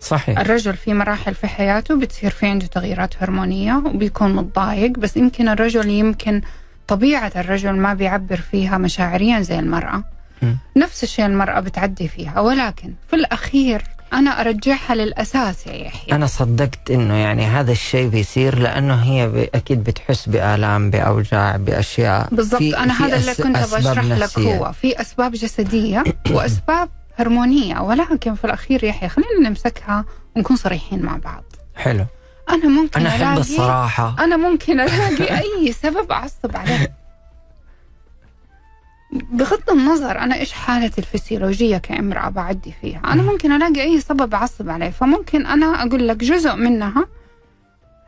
[0.01, 0.39] صحيح.
[0.39, 5.89] الرجل في مراحل في حياته بتصير في عنده تغييرات هرمونية وبيكون متضايق بس يمكن الرجل
[5.89, 6.41] يمكن
[6.89, 10.05] طبيعة الرجل ما بيعبر فيها مشاعريا زي المرأة.
[10.43, 10.55] م.
[10.77, 12.41] نفس الشيء المرأة بتعدي فيها.
[12.41, 13.83] ولكن في الأخير
[14.13, 16.15] أنا أرجعها للأساس يا يحيى.
[16.15, 19.49] أنا صدقت إنه يعني هذا الشيء بيصير لأنه هي ب...
[19.55, 22.29] أكيد بتحس بآلام بأوجاع بأشياء.
[22.33, 22.63] بالضبط.
[22.63, 24.39] أنا في هذا اللي كنت بشرح لك.
[24.39, 24.73] هو.
[24.73, 26.89] في أسباب جسدية وأسباب
[27.21, 30.05] هرمونية ولكن في الأخير يحيى خلينا نمسكها
[30.37, 31.45] ونكون صريحين مع بعض.
[31.75, 32.05] حلو.
[32.51, 34.17] أنا ممكن أنا أحب ألاقي الصراحة.
[34.19, 36.93] أنا ممكن ألاقي أي سبب أعصب عليه.
[39.13, 43.01] بغض النظر أنا إيش حالتي الفسيولوجية كامرأة بعدي فيها.
[43.05, 44.91] أنا ممكن ألاقي أي سبب أعصب عليه.
[44.91, 47.07] فممكن أنا أقول لك جزء منها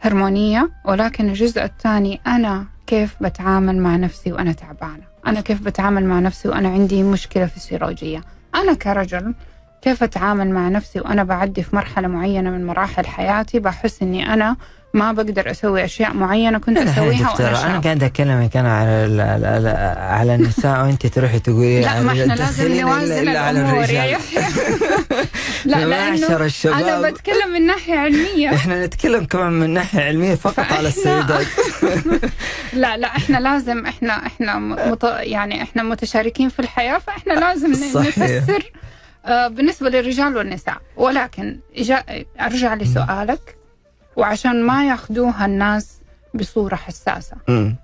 [0.00, 5.04] هرمونية ولكن الجزء الثاني أنا كيف بتعامل مع نفسي وأنا تعبانة.
[5.26, 8.22] أنا كيف بتعامل مع نفسي وأنا عندي مشكلة فسيولوجية.
[8.54, 9.34] أنا كرجل
[9.82, 14.56] كيف أتعامل مع نفسي وأنا بعدي في مرحلة معينة من مراحل حياتي؟ بحس إني أنا
[14.94, 17.84] ما بقدر أسوي أشياء معينة كنت لا، هي أسويها دكتورة وأنا أنا شاب.
[17.84, 22.32] قاعد اكلمك أنا على ال- ال- ال- على النساء وأنت تروحي تقولي لا ما إحنا
[22.34, 24.20] لازم إلا- نوازن إلا على الأمور يا الرجال.
[25.64, 26.76] لا لأنه معشر الشباب.
[26.84, 28.48] أنا بتكلم من ناحية علمية.
[28.54, 31.46] إحنا نتكلم كمان من ناحية علمية فقط على السيدات.
[32.72, 38.18] لا لا إحنا لازم إحنا إحنا مت يعني إحنا متشاركين في الحياة فإحنا لازم صحيح.
[38.18, 38.72] نفسر
[39.26, 40.76] آه، بالنسبة للرجال والنساء.
[40.96, 41.58] ولكن
[42.40, 43.56] أرجع لسؤالك.
[44.16, 45.98] وعشان ما ياخذوها الناس
[46.34, 47.76] بصورة حساسة أمم.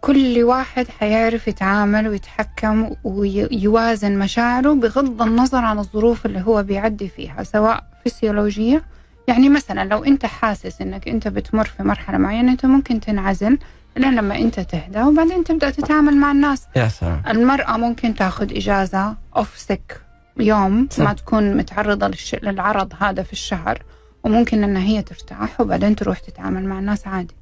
[0.00, 7.42] كل واحد حيعرف يتعامل ويتحكم ويوازن مشاعره بغض النظر عن الظروف اللي هو بيعدي فيها
[7.42, 8.82] سواء فسيولوجية
[9.28, 13.58] يعني مثلا لو أنت حاسس إنك أنت بتمر في مرحلة معينة أنت ممكن تنعزل
[13.96, 19.14] لين لما أنت تهدى وبعدين تبدأ تتعامل مع الناس يا سلام المرأة ممكن تاخذ إجازة
[19.36, 20.00] أوف سيك
[20.36, 21.04] يوم صح.
[21.04, 22.10] ما تكون متعرضة.
[22.42, 23.82] للعرض هذا في الشهر
[24.24, 27.34] وممكن إن هي ترتاح وبعدين تروح تتعامل مع الناس عادي.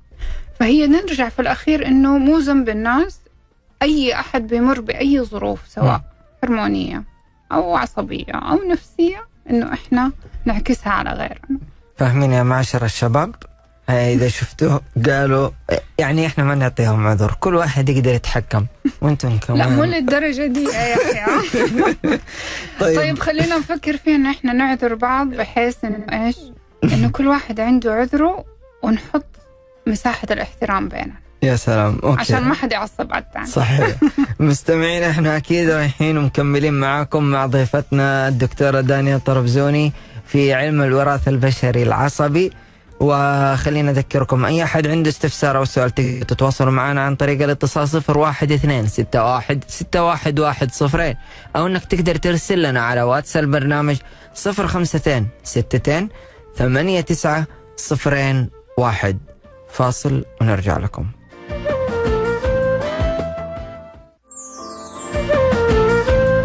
[0.61, 3.21] فهي نرجع في الأخير إنه مو ذنب الناس
[3.83, 6.01] أي أحد بيمر بأي ظروف سواء
[6.45, 7.03] هرمونية
[7.53, 10.13] أو عصبية أو نفسية إنه إحنا
[10.45, 11.59] نعكسها على غيرنا.
[11.97, 13.35] فاهمين يا معشر الشباب؟
[13.89, 15.51] هاي إذا شفتوه قالوا
[15.99, 18.67] يعني إحنا ما نعطيهم عذر كل واحد يقدر يتحكم
[19.01, 21.27] وأنتم كمان لا مو للدرجة دي يا يحيى.
[22.81, 26.37] طيب, طيب خلينا نفكر فيه إن إحنا نعذر بعض بحيث إنه إيش؟
[26.85, 28.45] إنه كل واحد عنده عذره
[28.83, 29.27] ونحط
[29.87, 31.15] مساحة الاحترام بيننا.
[31.43, 31.99] يا سلام.
[32.05, 32.21] أوكي.
[32.21, 33.97] عشان ما حد يعصب على الثاني صحيح.
[34.41, 39.93] مستمعين إحنا أكيد رايحين ومكملين معاكم مع ضيفتنا الدكتورة دانيا طربزوني
[40.27, 42.53] في علم الوراثة البشري العصبي.
[43.01, 48.53] وخلينا اذكركم أي أحد عنده استفسار أو سؤال تتواصلوا معنا عن طريق الاتصال صفر واحد
[48.53, 51.17] اثنين ستة واحد ستة واحد واحد صفرين.
[51.57, 53.97] أو إنك تقدر ترسل لنا على واتس البرنامج
[54.35, 56.09] صفر خمستين ستتين
[56.57, 59.19] ثمانية تسعة صفرين واحد.
[59.71, 61.07] فاصل ونرجع لكم.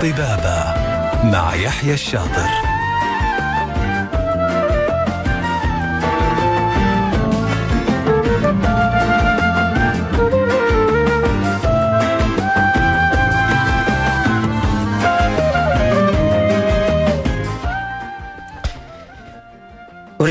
[0.02, 0.74] طبابة
[1.32, 2.75] مع يحيى الشاطر.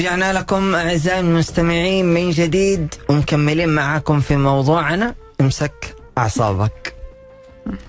[0.04, 6.94] ورجعنا لكم أعزائي المستمعين من جديد ومكملين معاكم في موضوعنا امسك أعصابك.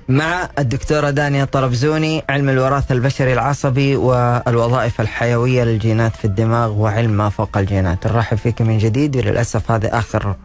[0.09, 7.29] مع الدكتورة دانيا طربزوني علم الوراثة البشري العصبي والوظائف الحيوية للجينات في الدماغ وعلم ما
[7.29, 8.07] فوق الجينات.
[8.07, 10.35] نرحب فيك من جديد وللأسف هذه آخر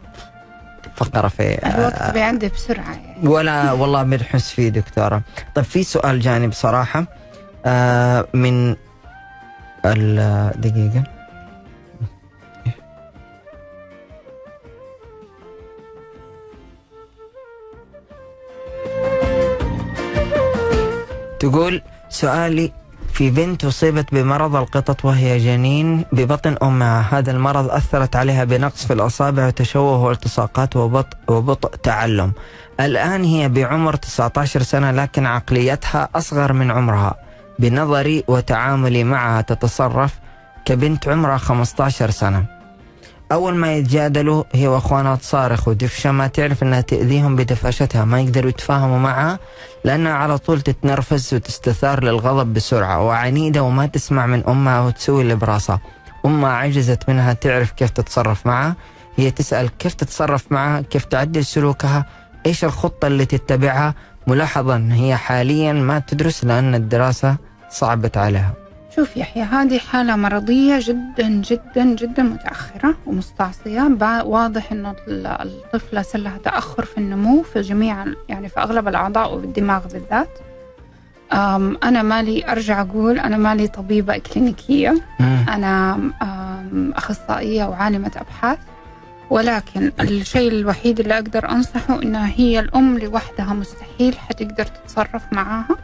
[0.95, 3.27] فقرة في الوقت بيعدي بسرعة يعني.
[3.27, 5.21] ولا والله بنحس فيه دكتورة.
[5.55, 7.05] طيب في سؤال جاني بصراحة
[7.65, 8.75] آه من
[10.55, 11.03] دقيقة.
[21.41, 22.71] تقول سؤالي
[23.13, 27.05] في بنت أصيبت بمرض القطط وهي جنين ببطن أمها.
[27.11, 32.31] هذا المرض أثرت عليها بنقص في الأصابع وتشوه والتصاقات وبطء, وبطء تعلم.
[32.79, 37.15] الآن هي بعمر 19 سنة لكن عقليتها أصغر من عمرها.
[37.59, 40.19] بنظري وتعاملي معها تتصرف
[40.65, 42.60] كبنت عمرها 15 سنة.
[43.31, 48.99] أول ما يتجادلوا هي وأخوانها تصارخ ودفشة ما تعرف أنها تأذيهم بدفاشتها ما يقدروا يتفاهموا
[48.99, 49.39] معها
[49.85, 55.79] لأنها على طول تتنرفز وتستثار للغضب بسرعة وعنيدة وما تسمع من أمها وتسوي اللي براسها.
[56.25, 58.75] أمها عجزت منها تعرف كيف تتصرف معها
[59.15, 62.05] هي تسأل كيف تتصرف معها كيف تعدل سلوكها
[62.45, 63.93] إيش الخطة اللي تتبعها؟
[64.27, 67.35] ملاحظة أن هي حاليا ما تدرس لأن الدراسة
[67.69, 68.60] صعبت عليها.
[68.95, 73.97] شوف يحيى هذه حالة مرضية جدا جدا جدا متأخرة ومستعصية.
[74.25, 79.33] واضح إنه ال- الطفلة صار لها تأخر في النمو في جميع يعني في أغلب الأعضاء
[79.35, 80.29] وبالدماغ بالذات.
[81.83, 85.45] أنا مالي أرجع أقول أنا مالي طبيبة إكلينيكية مم.
[85.49, 85.99] أنا
[86.95, 88.59] أخصائية وعالمة أبحاث.
[89.29, 95.75] ولكن الشيء الوحيد اللي أقدر أنصحه إنها هي الأم لوحدها مستحيل حتقدر تتصرف معاها.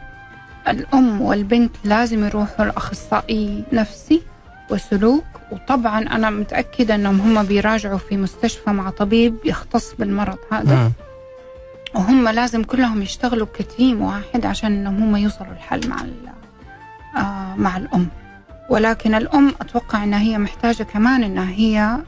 [0.70, 4.22] الأم والبنت لازم يروحوا لأخصائي نفسي
[4.70, 10.74] وسلوك وطبعا أنا متأكدة أنهم هم بيراجعوا في مستشفى مع طبيب يختص بالمرض هذا.
[10.74, 10.92] مم.
[11.94, 15.96] وهم لازم كلهم يشتغلوا كتيم واحد عشان إنهم هم يوصلوا الحل مع
[17.16, 18.08] آه مع الأم.
[18.70, 21.98] ولكن الأم أتوقع إنها هي محتاجة كمان إنها هي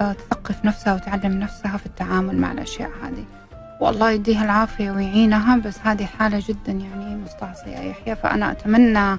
[0.00, 3.24] آه تثقف نفسها وتعلم نفسها في التعامل مع الأشياء هذه.
[3.80, 8.16] والله يديها العافية ويعينها بس هذه حالة جدا يعني مستعصية يا يحيى.
[8.16, 9.18] فأنا أتمنى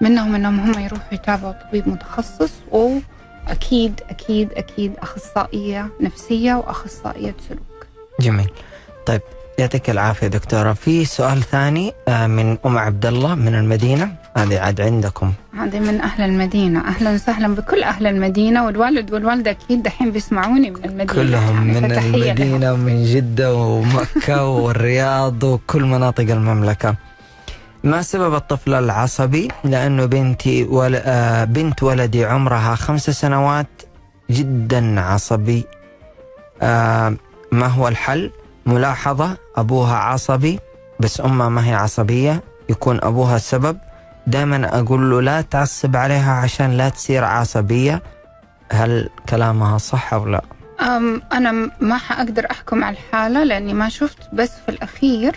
[0.00, 7.86] منهم إنهم هم يروحوا يتابعوا طبيب متخصص وأكيد أكيد أكيد أخصائية نفسية وأخصائية سلوك.
[8.20, 8.50] جميل.
[9.06, 9.20] طيب
[9.58, 10.72] يعطيك العافية دكتورة.
[10.72, 14.12] في سؤال ثاني آه، من أم عبد الله من المدينة.
[14.36, 15.32] هذه عاد عندكم.
[15.58, 16.88] هذه من أهل المدينة.
[16.88, 21.04] أهلا وسهلا بكل أهل المدينة والوالد والوالدة أكيد دحين بيسمعوني من المدينة.
[21.04, 21.92] كلهم يعني من.
[21.92, 26.94] المدينة ومن جدة ومكة والرياض وكل مناطق المملكة.
[27.84, 30.96] ما سبب الطفل العصبي؟ لأنه بنتي ول...
[30.96, 33.66] آه، بنت ولدي عمرها خمس سنوات
[34.30, 35.64] جدا عصبي.
[36.62, 37.14] آه،
[37.52, 38.30] ما هو الحل؟
[38.66, 40.58] ملاحظة أبوها عصبي
[41.00, 42.42] بس أمها ما هي عصبية.
[42.68, 43.78] يكون أبوها السبب
[44.26, 48.02] دائما أقول له لا تعصب عليها عشان لا تصير عصبية.
[48.72, 50.42] هل كلامها صح أو لا؟
[51.32, 55.36] أنا ما حأقدر أحكم على الحالة لأني ما شفت بس في الأخير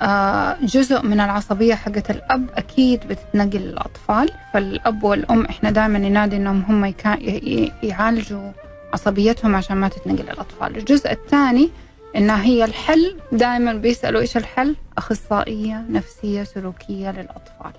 [0.00, 4.30] آه، جزء من العصبية حقت الأب أكيد بتتنقل للأطفال.
[4.54, 6.94] فالأب والأم إحنا دائما ننادي إنهم هم
[7.82, 8.52] يعالجوا
[8.92, 10.76] عصبيتهم عشان ما تتنقل للأطفال.
[10.76, 11.70] الجزء الثاني
[12.16, 13.16] إنها هي الحل.
[13.32, 17.72] دائما بيسألوا إيش الحل؟ أخصائية نفسية سلوكية للأطفال.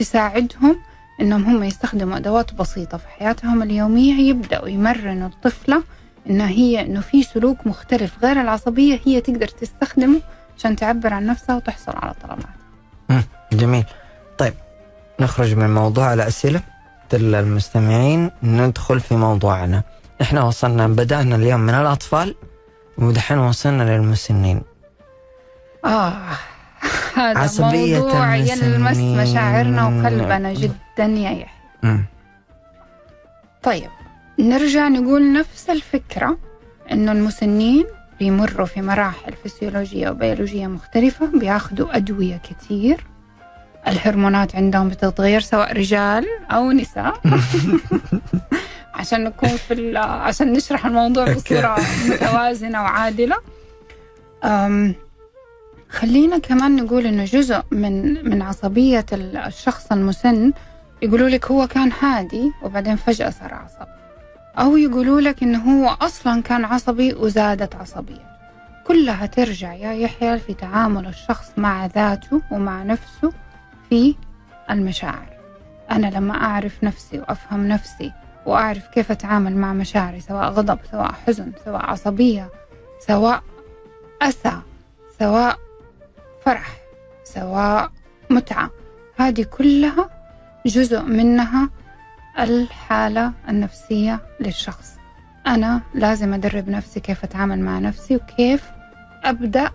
[0.00, 0.80] تساعدهم
[1.20, 5.82] إنهم هم يستخدموا أدوات بسيطة في حياتهم اليومية يبدأوا يمرنوا الطفلة
[6.30, 10.20] إن هي إنه في سلوك مختلف غير العصبية هي تقدر تستخدمه
[10.58, 13.24] عشان تعبر عن نفسها وتحصل على طلبات.
[13.52, 13.84] جميل.
[14.38, 14.54] طيب
[15.20, 16.60] نخرج من موضوع الأسئلة.
[17.12, 19.82] المستمعين ندخل في موضوعنا.
[20.22, 22.34] إحنا وصلنا بدأنا اليوم من الأطفال
[22.98, 24.62] ودحين وصلنا للمسنين.
[25.84, 26.20] آه.
[27.14, 28.96] هذا عصبية موضوع يلمس.
[28.96, 32.00] مشاعرنا وقلبنا جدا يا يحيى.
[33.62, 33.90] طيب
[34.38, 36.38] نرجع نقول نفس الفكرة
[36.92, 37.86] إنه المسنين
[38.18, 43.04] بيمروا في مراحل فسيولوجية وبيولوجية مختلفة بياخدوا أدوية كتير.
[43.88, 47.20] الهرمونات عندهم بتتغير سواء رجال أو نساء.
[48.94, 51.76] عشان نكون في عشان نشرح الموضوع بصورة
[52.08, 53.36] متوازنة وعادلة.
[55.90, 60.52] خلينا كمان نقول إنه جزء من من عصبية ال- الشخص المسن
[61.02, 63.90] يقولوا لك هو كان هادي وبعدين فجأة صار عصبي.
[64.58, 68.30] أو يقولوا لك إنه هو أصلا كان عصبي وزادت عصبية.
[68.86, 73.32] كلها ترجع يا يحيى في تعامل الشخص مع ذاته ومع نفسه
[73.88, 74.14] في
[74.70, 75.28] المشاعر.
[75.90, 78.12] أنا لما أعرف نفسي وأفهم نفسي
[78.46, 82.48] وأعرف كيف أتعامل مع مشاعري سواء غضب سواء حزن سواء عصبية
[83.06, 83.42] سواء
[84.22, 84.52] أسى
[85.18, 85.58] سواء
[86.44, 86.76] فرح
[87.24, 87.90] سواء
[88.30, 88.70] متعة.
[89.16, 90.10] هذه كلها
[90.66, 91.70] جزء منها
[92.38, 94.90] الحالة النفسية للشخص.
[95.46, 98.64] أنا لازم أدرب نفسي كيف أتعامل مع نفسي وكيف
[99.24, 99.70] أبدأ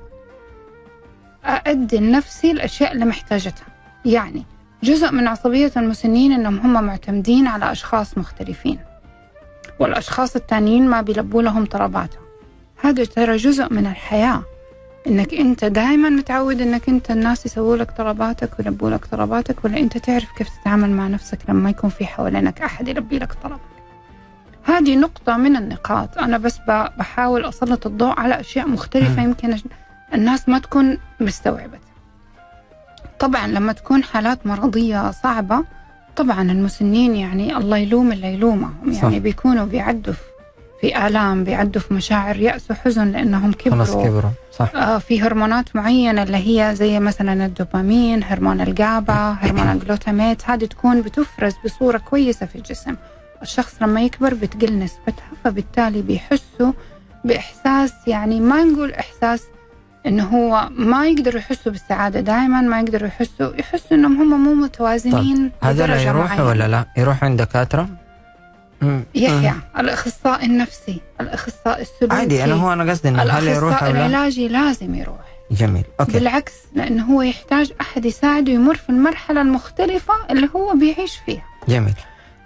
[1.46, 3.66] أأدي لنفسي الأشياء اللي محتاجتها.
[4.06, 4.46] يعني
[4.84, 8.80] جزء من عصبية المسنين إنهم هم معتمدين على أشخاص مختلفين
[9.80, 12.22] والأشخاص التانيين ما بيلبوا لهم طلباتهم.
[12.84, 14.44] هذا ترى جزء من الحياة.
[15.08, 19.98] إنك أنت دائما متعود إنك أنت الناس يسووا لك طلباتك ويلبوا لك طلباتك ولا أنت
[19.98, 23.60] تعرف كيف تتعامل مع نفسك لما يكون في حوالينك أحد يلبي لك طلبك
[24.64, 26.58] هذه نقطة من النقاط أنا بس
[26.98, 29.22] بحاول أسلط الضوء على أشياء مختلفة.
[29.24, 29.58] يمكن
[30.14, 31.80] الناس ما تكون مستوعبتها
[33.20, 35.64] طبعا لما تكون حالات مرضية صعبة
[36.16, 39.04] طبعا المسنين يعني الله يلوم اللي يلومهم صح.
[39.04, 40.20] يعني بيكونوا بيعدوا في-
[40.86, 45.76] في آلام بيعدوا في مشاعر يأس وحزن لأنهم خلاص كبروا كبروا صح آه، في هرمونات
[45.76, 52.46] معينة اللي هي زي مثلا الدوبامين هرمون الجابا هرمون الجلوتاميت هذه تكون بتفرز بصورة كويسة
[52.46, 52.96] في الجسم
[53.42, 56.72] الشخص لما يكبر بتقل نسبتها فبالتالي بيحسوا
[57.24, 59.44] بإحساس يعني ما نقول إحساس
[60.06, 65.52] إنه هو ما يقدروا يحسوا بالسعادة دائما ما يقدروا يحسوا يحسوا إنهم هم مو متوازنين
[65.64, 66.46] هذا لا بدرجة يروح معينة.
[66.46, 68.05] ولا لا يروح عند دكاترة.
[69.16, 69.62] يحيى مم.
[69.80, 74.48] الأخصائي النفسي الأخصائي السلوكي عادي أنا هو أنا قصدي إنه هل يروح ولا لا؟ العلاجي
[74.48, 75.20] لازم يروح.
[75.52, 76.12] جميل أوكي.
[76.12, 81.44] بالعكس لأنه هو يحتاج أحد يساعده يمر في المرحلة المختلفة اللي هو بيعيش فيها.
[81.68, 81.94] جميل.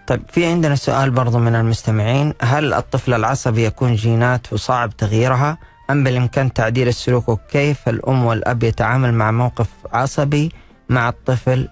[0.08, 2.34] طيب في عندنا سؤال برضو من المستمعين.
[2.42, 5.58] هل الطفل العصبي يكون جينات وصعب تغييرها؟
[5.90, 10.52] أم بالإمكان تعديل السلوك؟ وكيف الأم والأب يتعامل مع موقف عصبي
[10.90, 11.68] مع الطفل؟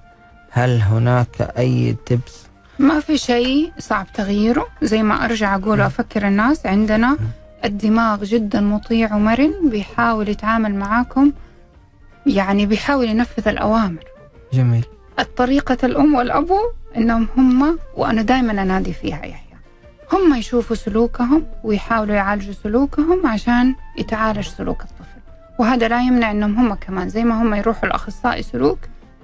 [0.51, 2.46] هل هناك أي تبس
[2.79, 4.67] ما في شيء صعب تغييره.
[4.81, 7.17] زي ما أرجع أقول وأفكر الناس عندنا
[7.65, 11.31] الدماغ جدا مطيع ومرن بيحاول يتعامل معاكم
[12.25, 14.03] يعني بيحاول ينفذ الأوامر.
[14.53, 14.85] جميل.
[15.19, 16.59] الطريقة الأم والأبو
[16.97, 19.57] إنهم هم وأنا دائما أنادي فيها يحيى.
[20.13, 25.21] هم يشوفوا سلوكهم ويحاولوا يعالجوا سلوكهم عشان يتعالج سلوك الطفل.
[25.59, 27.09] وهذا لا يمنع إنهم هم كمان.
[27.09, 28.79] زي ما هم يروحوا لأخصائي سلوك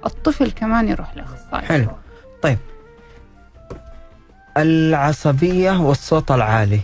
[0.06, 1.84] الطفل كمان يروح لأخصائي حلو.
[2.42, 2.58] سلوك.
[4.56, 6.80] العصبية والصوت العالي.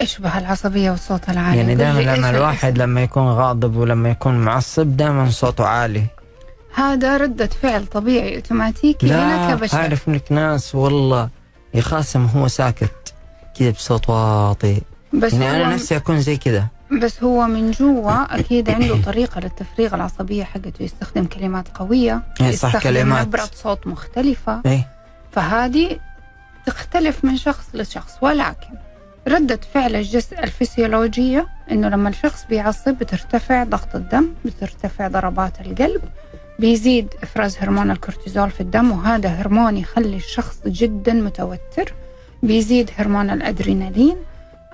[0.00, 5.30] اشبه العصبية والصوت العالي؟ يعني دائما لما الواحد؟ لما يكون غاضب ولما يكون معصب دائما
[5.30, 6.04] صوته عالي.
[6.74, 9.78] هذا ردة فعل طبيعي أوتوماتيكي لا كبشر.
[9.78, 11.28] أعرف منك ناس والله
[11.74, 13.14] يخاصم هو ساكت
[13.58, 14.80] كذا بصوت واطي.
[15.12, 16.66] بس يعني أنا نفسي أكون زي كذا.
[17.02, 22.74] بس هو من جوا أكيد عنده طريقة للتفريغ العصبية حقته يستخدم كلمات قوية إيه صح،
[22.74, 23.26] يستخدم كلمات.
[23.26, 24.60] نبره صوت مختلفة.
[24.66, 24.88] إيه.
[25.32, 25.98] فهذه
[26.66, 28.68] تختلف من شخص لشخص ولكن
[29.28, 36.02] ردة فعل الجسم الفسيولوجية إنه لما الشخص بيعصب بترتفع ضغط الدم بترتفع ضربات القلب
[36.58, 41.94] بيزيد إفراز هرمون الكورتيزول في الدم وهذا هرمون يخلي الشخص جدا متوتر
[42.42, 44.16] بيزيد هرمون الأدرينالين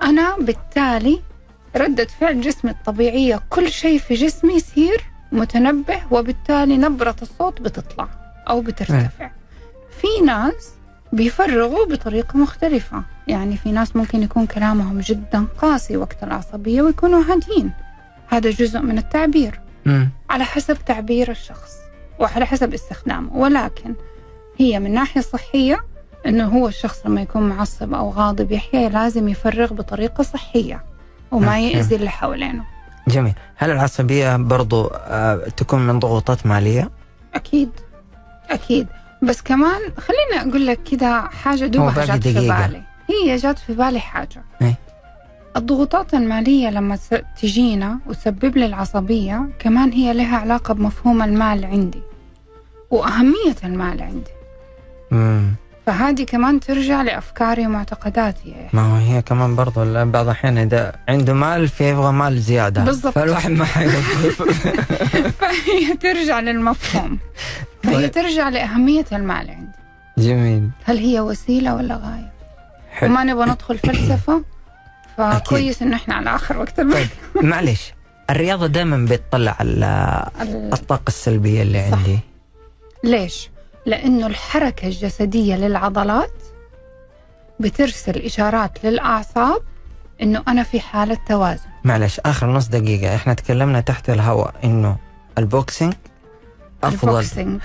[0.01, 1.21] أنا بالتالي
[1.75, 8.07] ردة فعل جسمي الطبيعية كل شيء في جسمي يصير متنبه وبالتالي نبرة الصوت بتطلع
[8.49, 9.29] أو بترتفع.
[10.01, 10.73] في ناس
[11.13, 13.03] بيفرغوا بطريقة مختلفة.
[13.27, 17.71] يعني في ناس ممكن يكون كلامهم جدا قاسي وقت العصبية ويكونوا هادين.
[18.27, 19.59] هذا جزء من التعبير.
[19.85, 20.09] مم.
[20.29, 21.77] على حسب تعبير الشخص
[22.19, 23.37] وعلى حسب استخدامه.
[23.37, 23.93] ولكن
[24.57, 25.79] هي من ناحية صحية
[26.25, 30.83] إنه هو الشخص لما يكون معصب أو غاضب يحيى لازم يفرغ بطريقة صحية
[31.31, 31.59] وما.
[31.59, 32.63] يأذي اللي حوالينه.
[33.07, 33.33] جميل.
[33.55, 36.91] هل العصبية برضو آه تكون من ضغوطات مالية؟
[37.33, 37.69] أكيد.
[38.49, 38.87] أكيد.
[39.21, 42.33] بس كمان خليني أقول لك كذا حاجة دوبها جات في.
[42.33, 44.75] بالي هي جات في بالي حاجة إيه؟
[45.55, 46.97] الضغوطات المالية لما
[47.41, 52.01] تجينا وتسبب لي العصبية كمان هي لها علاقة بمفهوم المال عندي
[52.91, 54.31] وأهمية المال عندي
[55.11, 55.55] مم.
[55.85, 61.33] فهذه كمان ترجع لأفكاري ومعتقداتي يا ما هو هي كمان برضو بعض الأحيان إذا عنده
[61.33, 63.13] مال فيبغى مال زيادة بالضبط.
[63.13, 63.65] فالواحد ما
[65.39, 67.19] فهي ترجع للمفهوم
[67.87, 68.11] فهي طيب.
[68.11, 69.77] ترجع لأهمية المال عندي.
[70.17, 70.69] جميل.
[70.85, 72.31] هل هي وسيلة ولا غاية؟
[72.91, 73.09] حلو.
[73.09, 74.43] وما نبغى ندخل فلسفة
[75.17, 76.77] فكويس إنه إحنا على آخر وقت.
[76.81, 77.93] طيب معلش
[78.29, 79.71] الرياضة دائما بتطلع على
[80.41, 81.97] ال- الطاقة السلبية اللي صح.
[81.97, 82.19] عندي.
[83.03, 83.49] ليش؟
[83.85, 86.33] لأنه الحركة الجسدية للعضلات
[87.59, 89.61] بترسل إشارات للأعصاب
[90.21, 91.67] إنه أنا في حالة توازن.
[91.83, 93.15] معلش آخر نص دقيقة.
[93.15, 94.97] إحنا تكلمنا تحت الهواء إنه
[95.37, 95.93] ال boxing
[96.83, 97.09] أفضل.
[97.09, 97.61] ال boxing.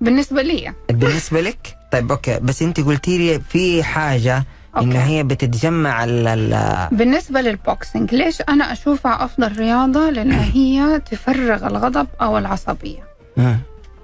[0.00, 0.72] بالنسبة لي.
[0.90, 2.38] بالنسبة لك؟ طيب okay.
[2.40, 4.36] بس أنت قلتي لي في حاجة
[4.76, 4.98] إنه أوكي.
[4.98, 11.66] هي بتتجمع ال ال- بالنسبة لل boxing ليش أنا أشوفها أفضل رياضة؟ لأن هي تفرغ
[11.66, 13.04] الغضب أو العصبية.
[13.36, 13.56] مم.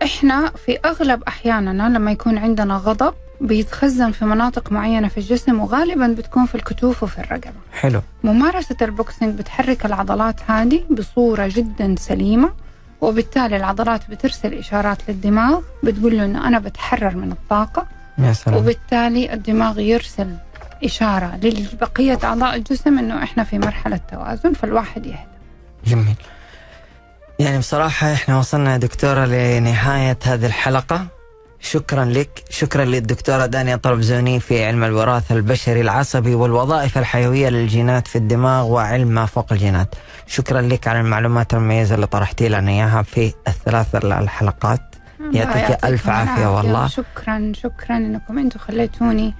[0.03, 6.07] إحنا في أغلب أحياننا لما يكون عندنا غضب بيتخزن في مناطق معينة في الجسم وغالبا
[6.19, 7.53] بتكون في الكتوف وفي الرقبة.
[7.73, 8.01] حلو.
[8.25, 12.51] ممارسة البوكسينج بتحرك العضلات هذه بصورة جدا سليمة
[13.03, 17.87] وبالتالي العضلات بترسل إشارات للدماغ بتقول له إنه أنا بتحرر من الطاقة
[18.19, 18.59] يا سلام.
[18.59, 20.37] وبالتالي الدماغ يرسل
[20.85, 25.19] إشارة لبقية أعضاء الجسم إنه إحنا في مرحلة توازن فالواحد يهدى.
[25.87, 26.17] جميل.
[27.39, 31.07] يعني بصراحة إحنا وصلنا يا دكتورة لنهاية هذه الحلقة.
[31.63, 32.45] شكرا لك.
[32.51, 39.09] شكرا للدكتورة دانيا طربزوني في علم الوراثة البشري العصبي والوظائف الحيوية للجينات في الدماغ وعلم
[39.09, 39.95] ما فوق الجينات.
[40.27, 44.81] شكرا لك على المعلومات المميزة اللي طرحتي لنا إياها في الثلاث الحلقات.
[45.33, 46.87] يعطيك ألف عافية والله.
[46.87, 49.35] شكرا شكرا إنكم أنتم خليتوني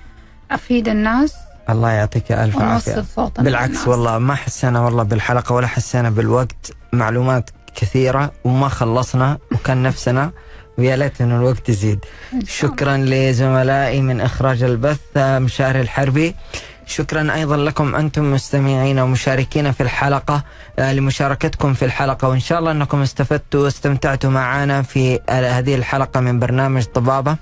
[0.51, 1.35] أفيد الناس.
[1.71, 2.93] الله يعطيك ألف عافية.
[2.93, 3.89] ونوصل صوتنا بالعكس للناس.
[3.89, 6.73] والله ما حسينا والله بالحلقة ولا حسينا بالوقت.
[6.93, 10.31] معلومات كثيرة وما خلصنا وكان نفسنا.
[10.79, 12.05] ويا ليت انه الوقت يزيد.
[12.47, 16.35] شكرا لزملائي من إخراج البث مشاري الحربي.
[16.87, 20.43] شكرا أيضا لكم أنتم مستمعين ومشاركين في الحلقة
[20.79, 22.29] آه، لمشاركتكم في الحلقة.
[22.29, 27.37] وإن شاء الله أنكم استفدتوا واستمتعتوا معنا في هذه الحلقة من برنامج طبابة.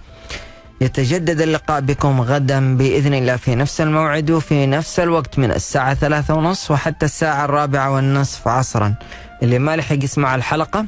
[0.81, 6.35] يتجدد اللقاء بكم غدا بإذن الله في نفس الموعد وفي نفس الوقت من الساعة ثلاثة
[6.35, 8.95] ونصف وحتى الساعة الرابعة والنصف عصرا.
[9.43, 10.87] اللي ما لحق يسمع الحلقة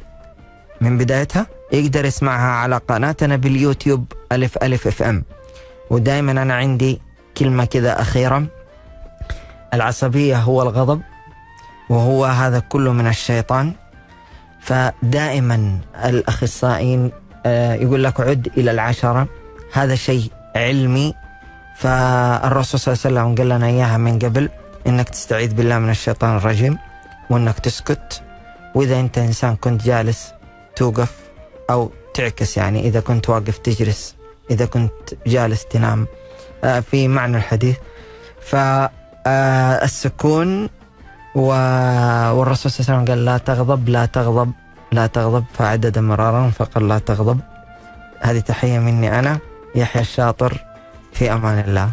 [0.81, 5.25] من بدايتها يقدر يسمعها على قناتنا باليوتيوب ألف ألف إف إم.
[5.91, 7.01] ودائما أنا عندي
[7.37, 8.47] كلمة كذا أخيرة
[9.75, 11.01] العصبية هو الغضب
[11.89, 13.73] وهو هذا كله من الشيطان.
[14.61, 17.11] فدائما الأخصائيين
[17.47, 19.29] آه، يقول لك عد إلى العشرة.
[19.73, 21.15] هذا شيء علمي.
[21.77, 24.49] فالرسول صلى الله عليه وسلم قال لنا إياها من قبل
[24.87, 26.79] إنك تستعيذ بالله من الشيطان الرجيم
[27.31, 28.23] وإنك تسكت.
[28.75, 30.33] وإذا أنت إنسان كنت جالس
[30.77, 31.22] توقف.
[31.73, 34.15] أو تعكس يعني إذا كنت واقف تجلس
[34.51, 34.93] إذا كنت
[35.27, 36.07] جالس تنام.
[36.65, 37.77] آه، في معنى الحديث.
[39.25, 40.49] فالسكون
[41.35, 44.53] والرسول صلى الله عليه وسلم قال لا تغضب لا تغضب
[44.93, 47.41] لا تغضب فعدد مرارا فقال لا تغضب.
[48.21, 49.39] هذه تحية مني أنا
[49.75, 50.65] يحيى الشاطر
[51.13, 51.89] في أمان الله.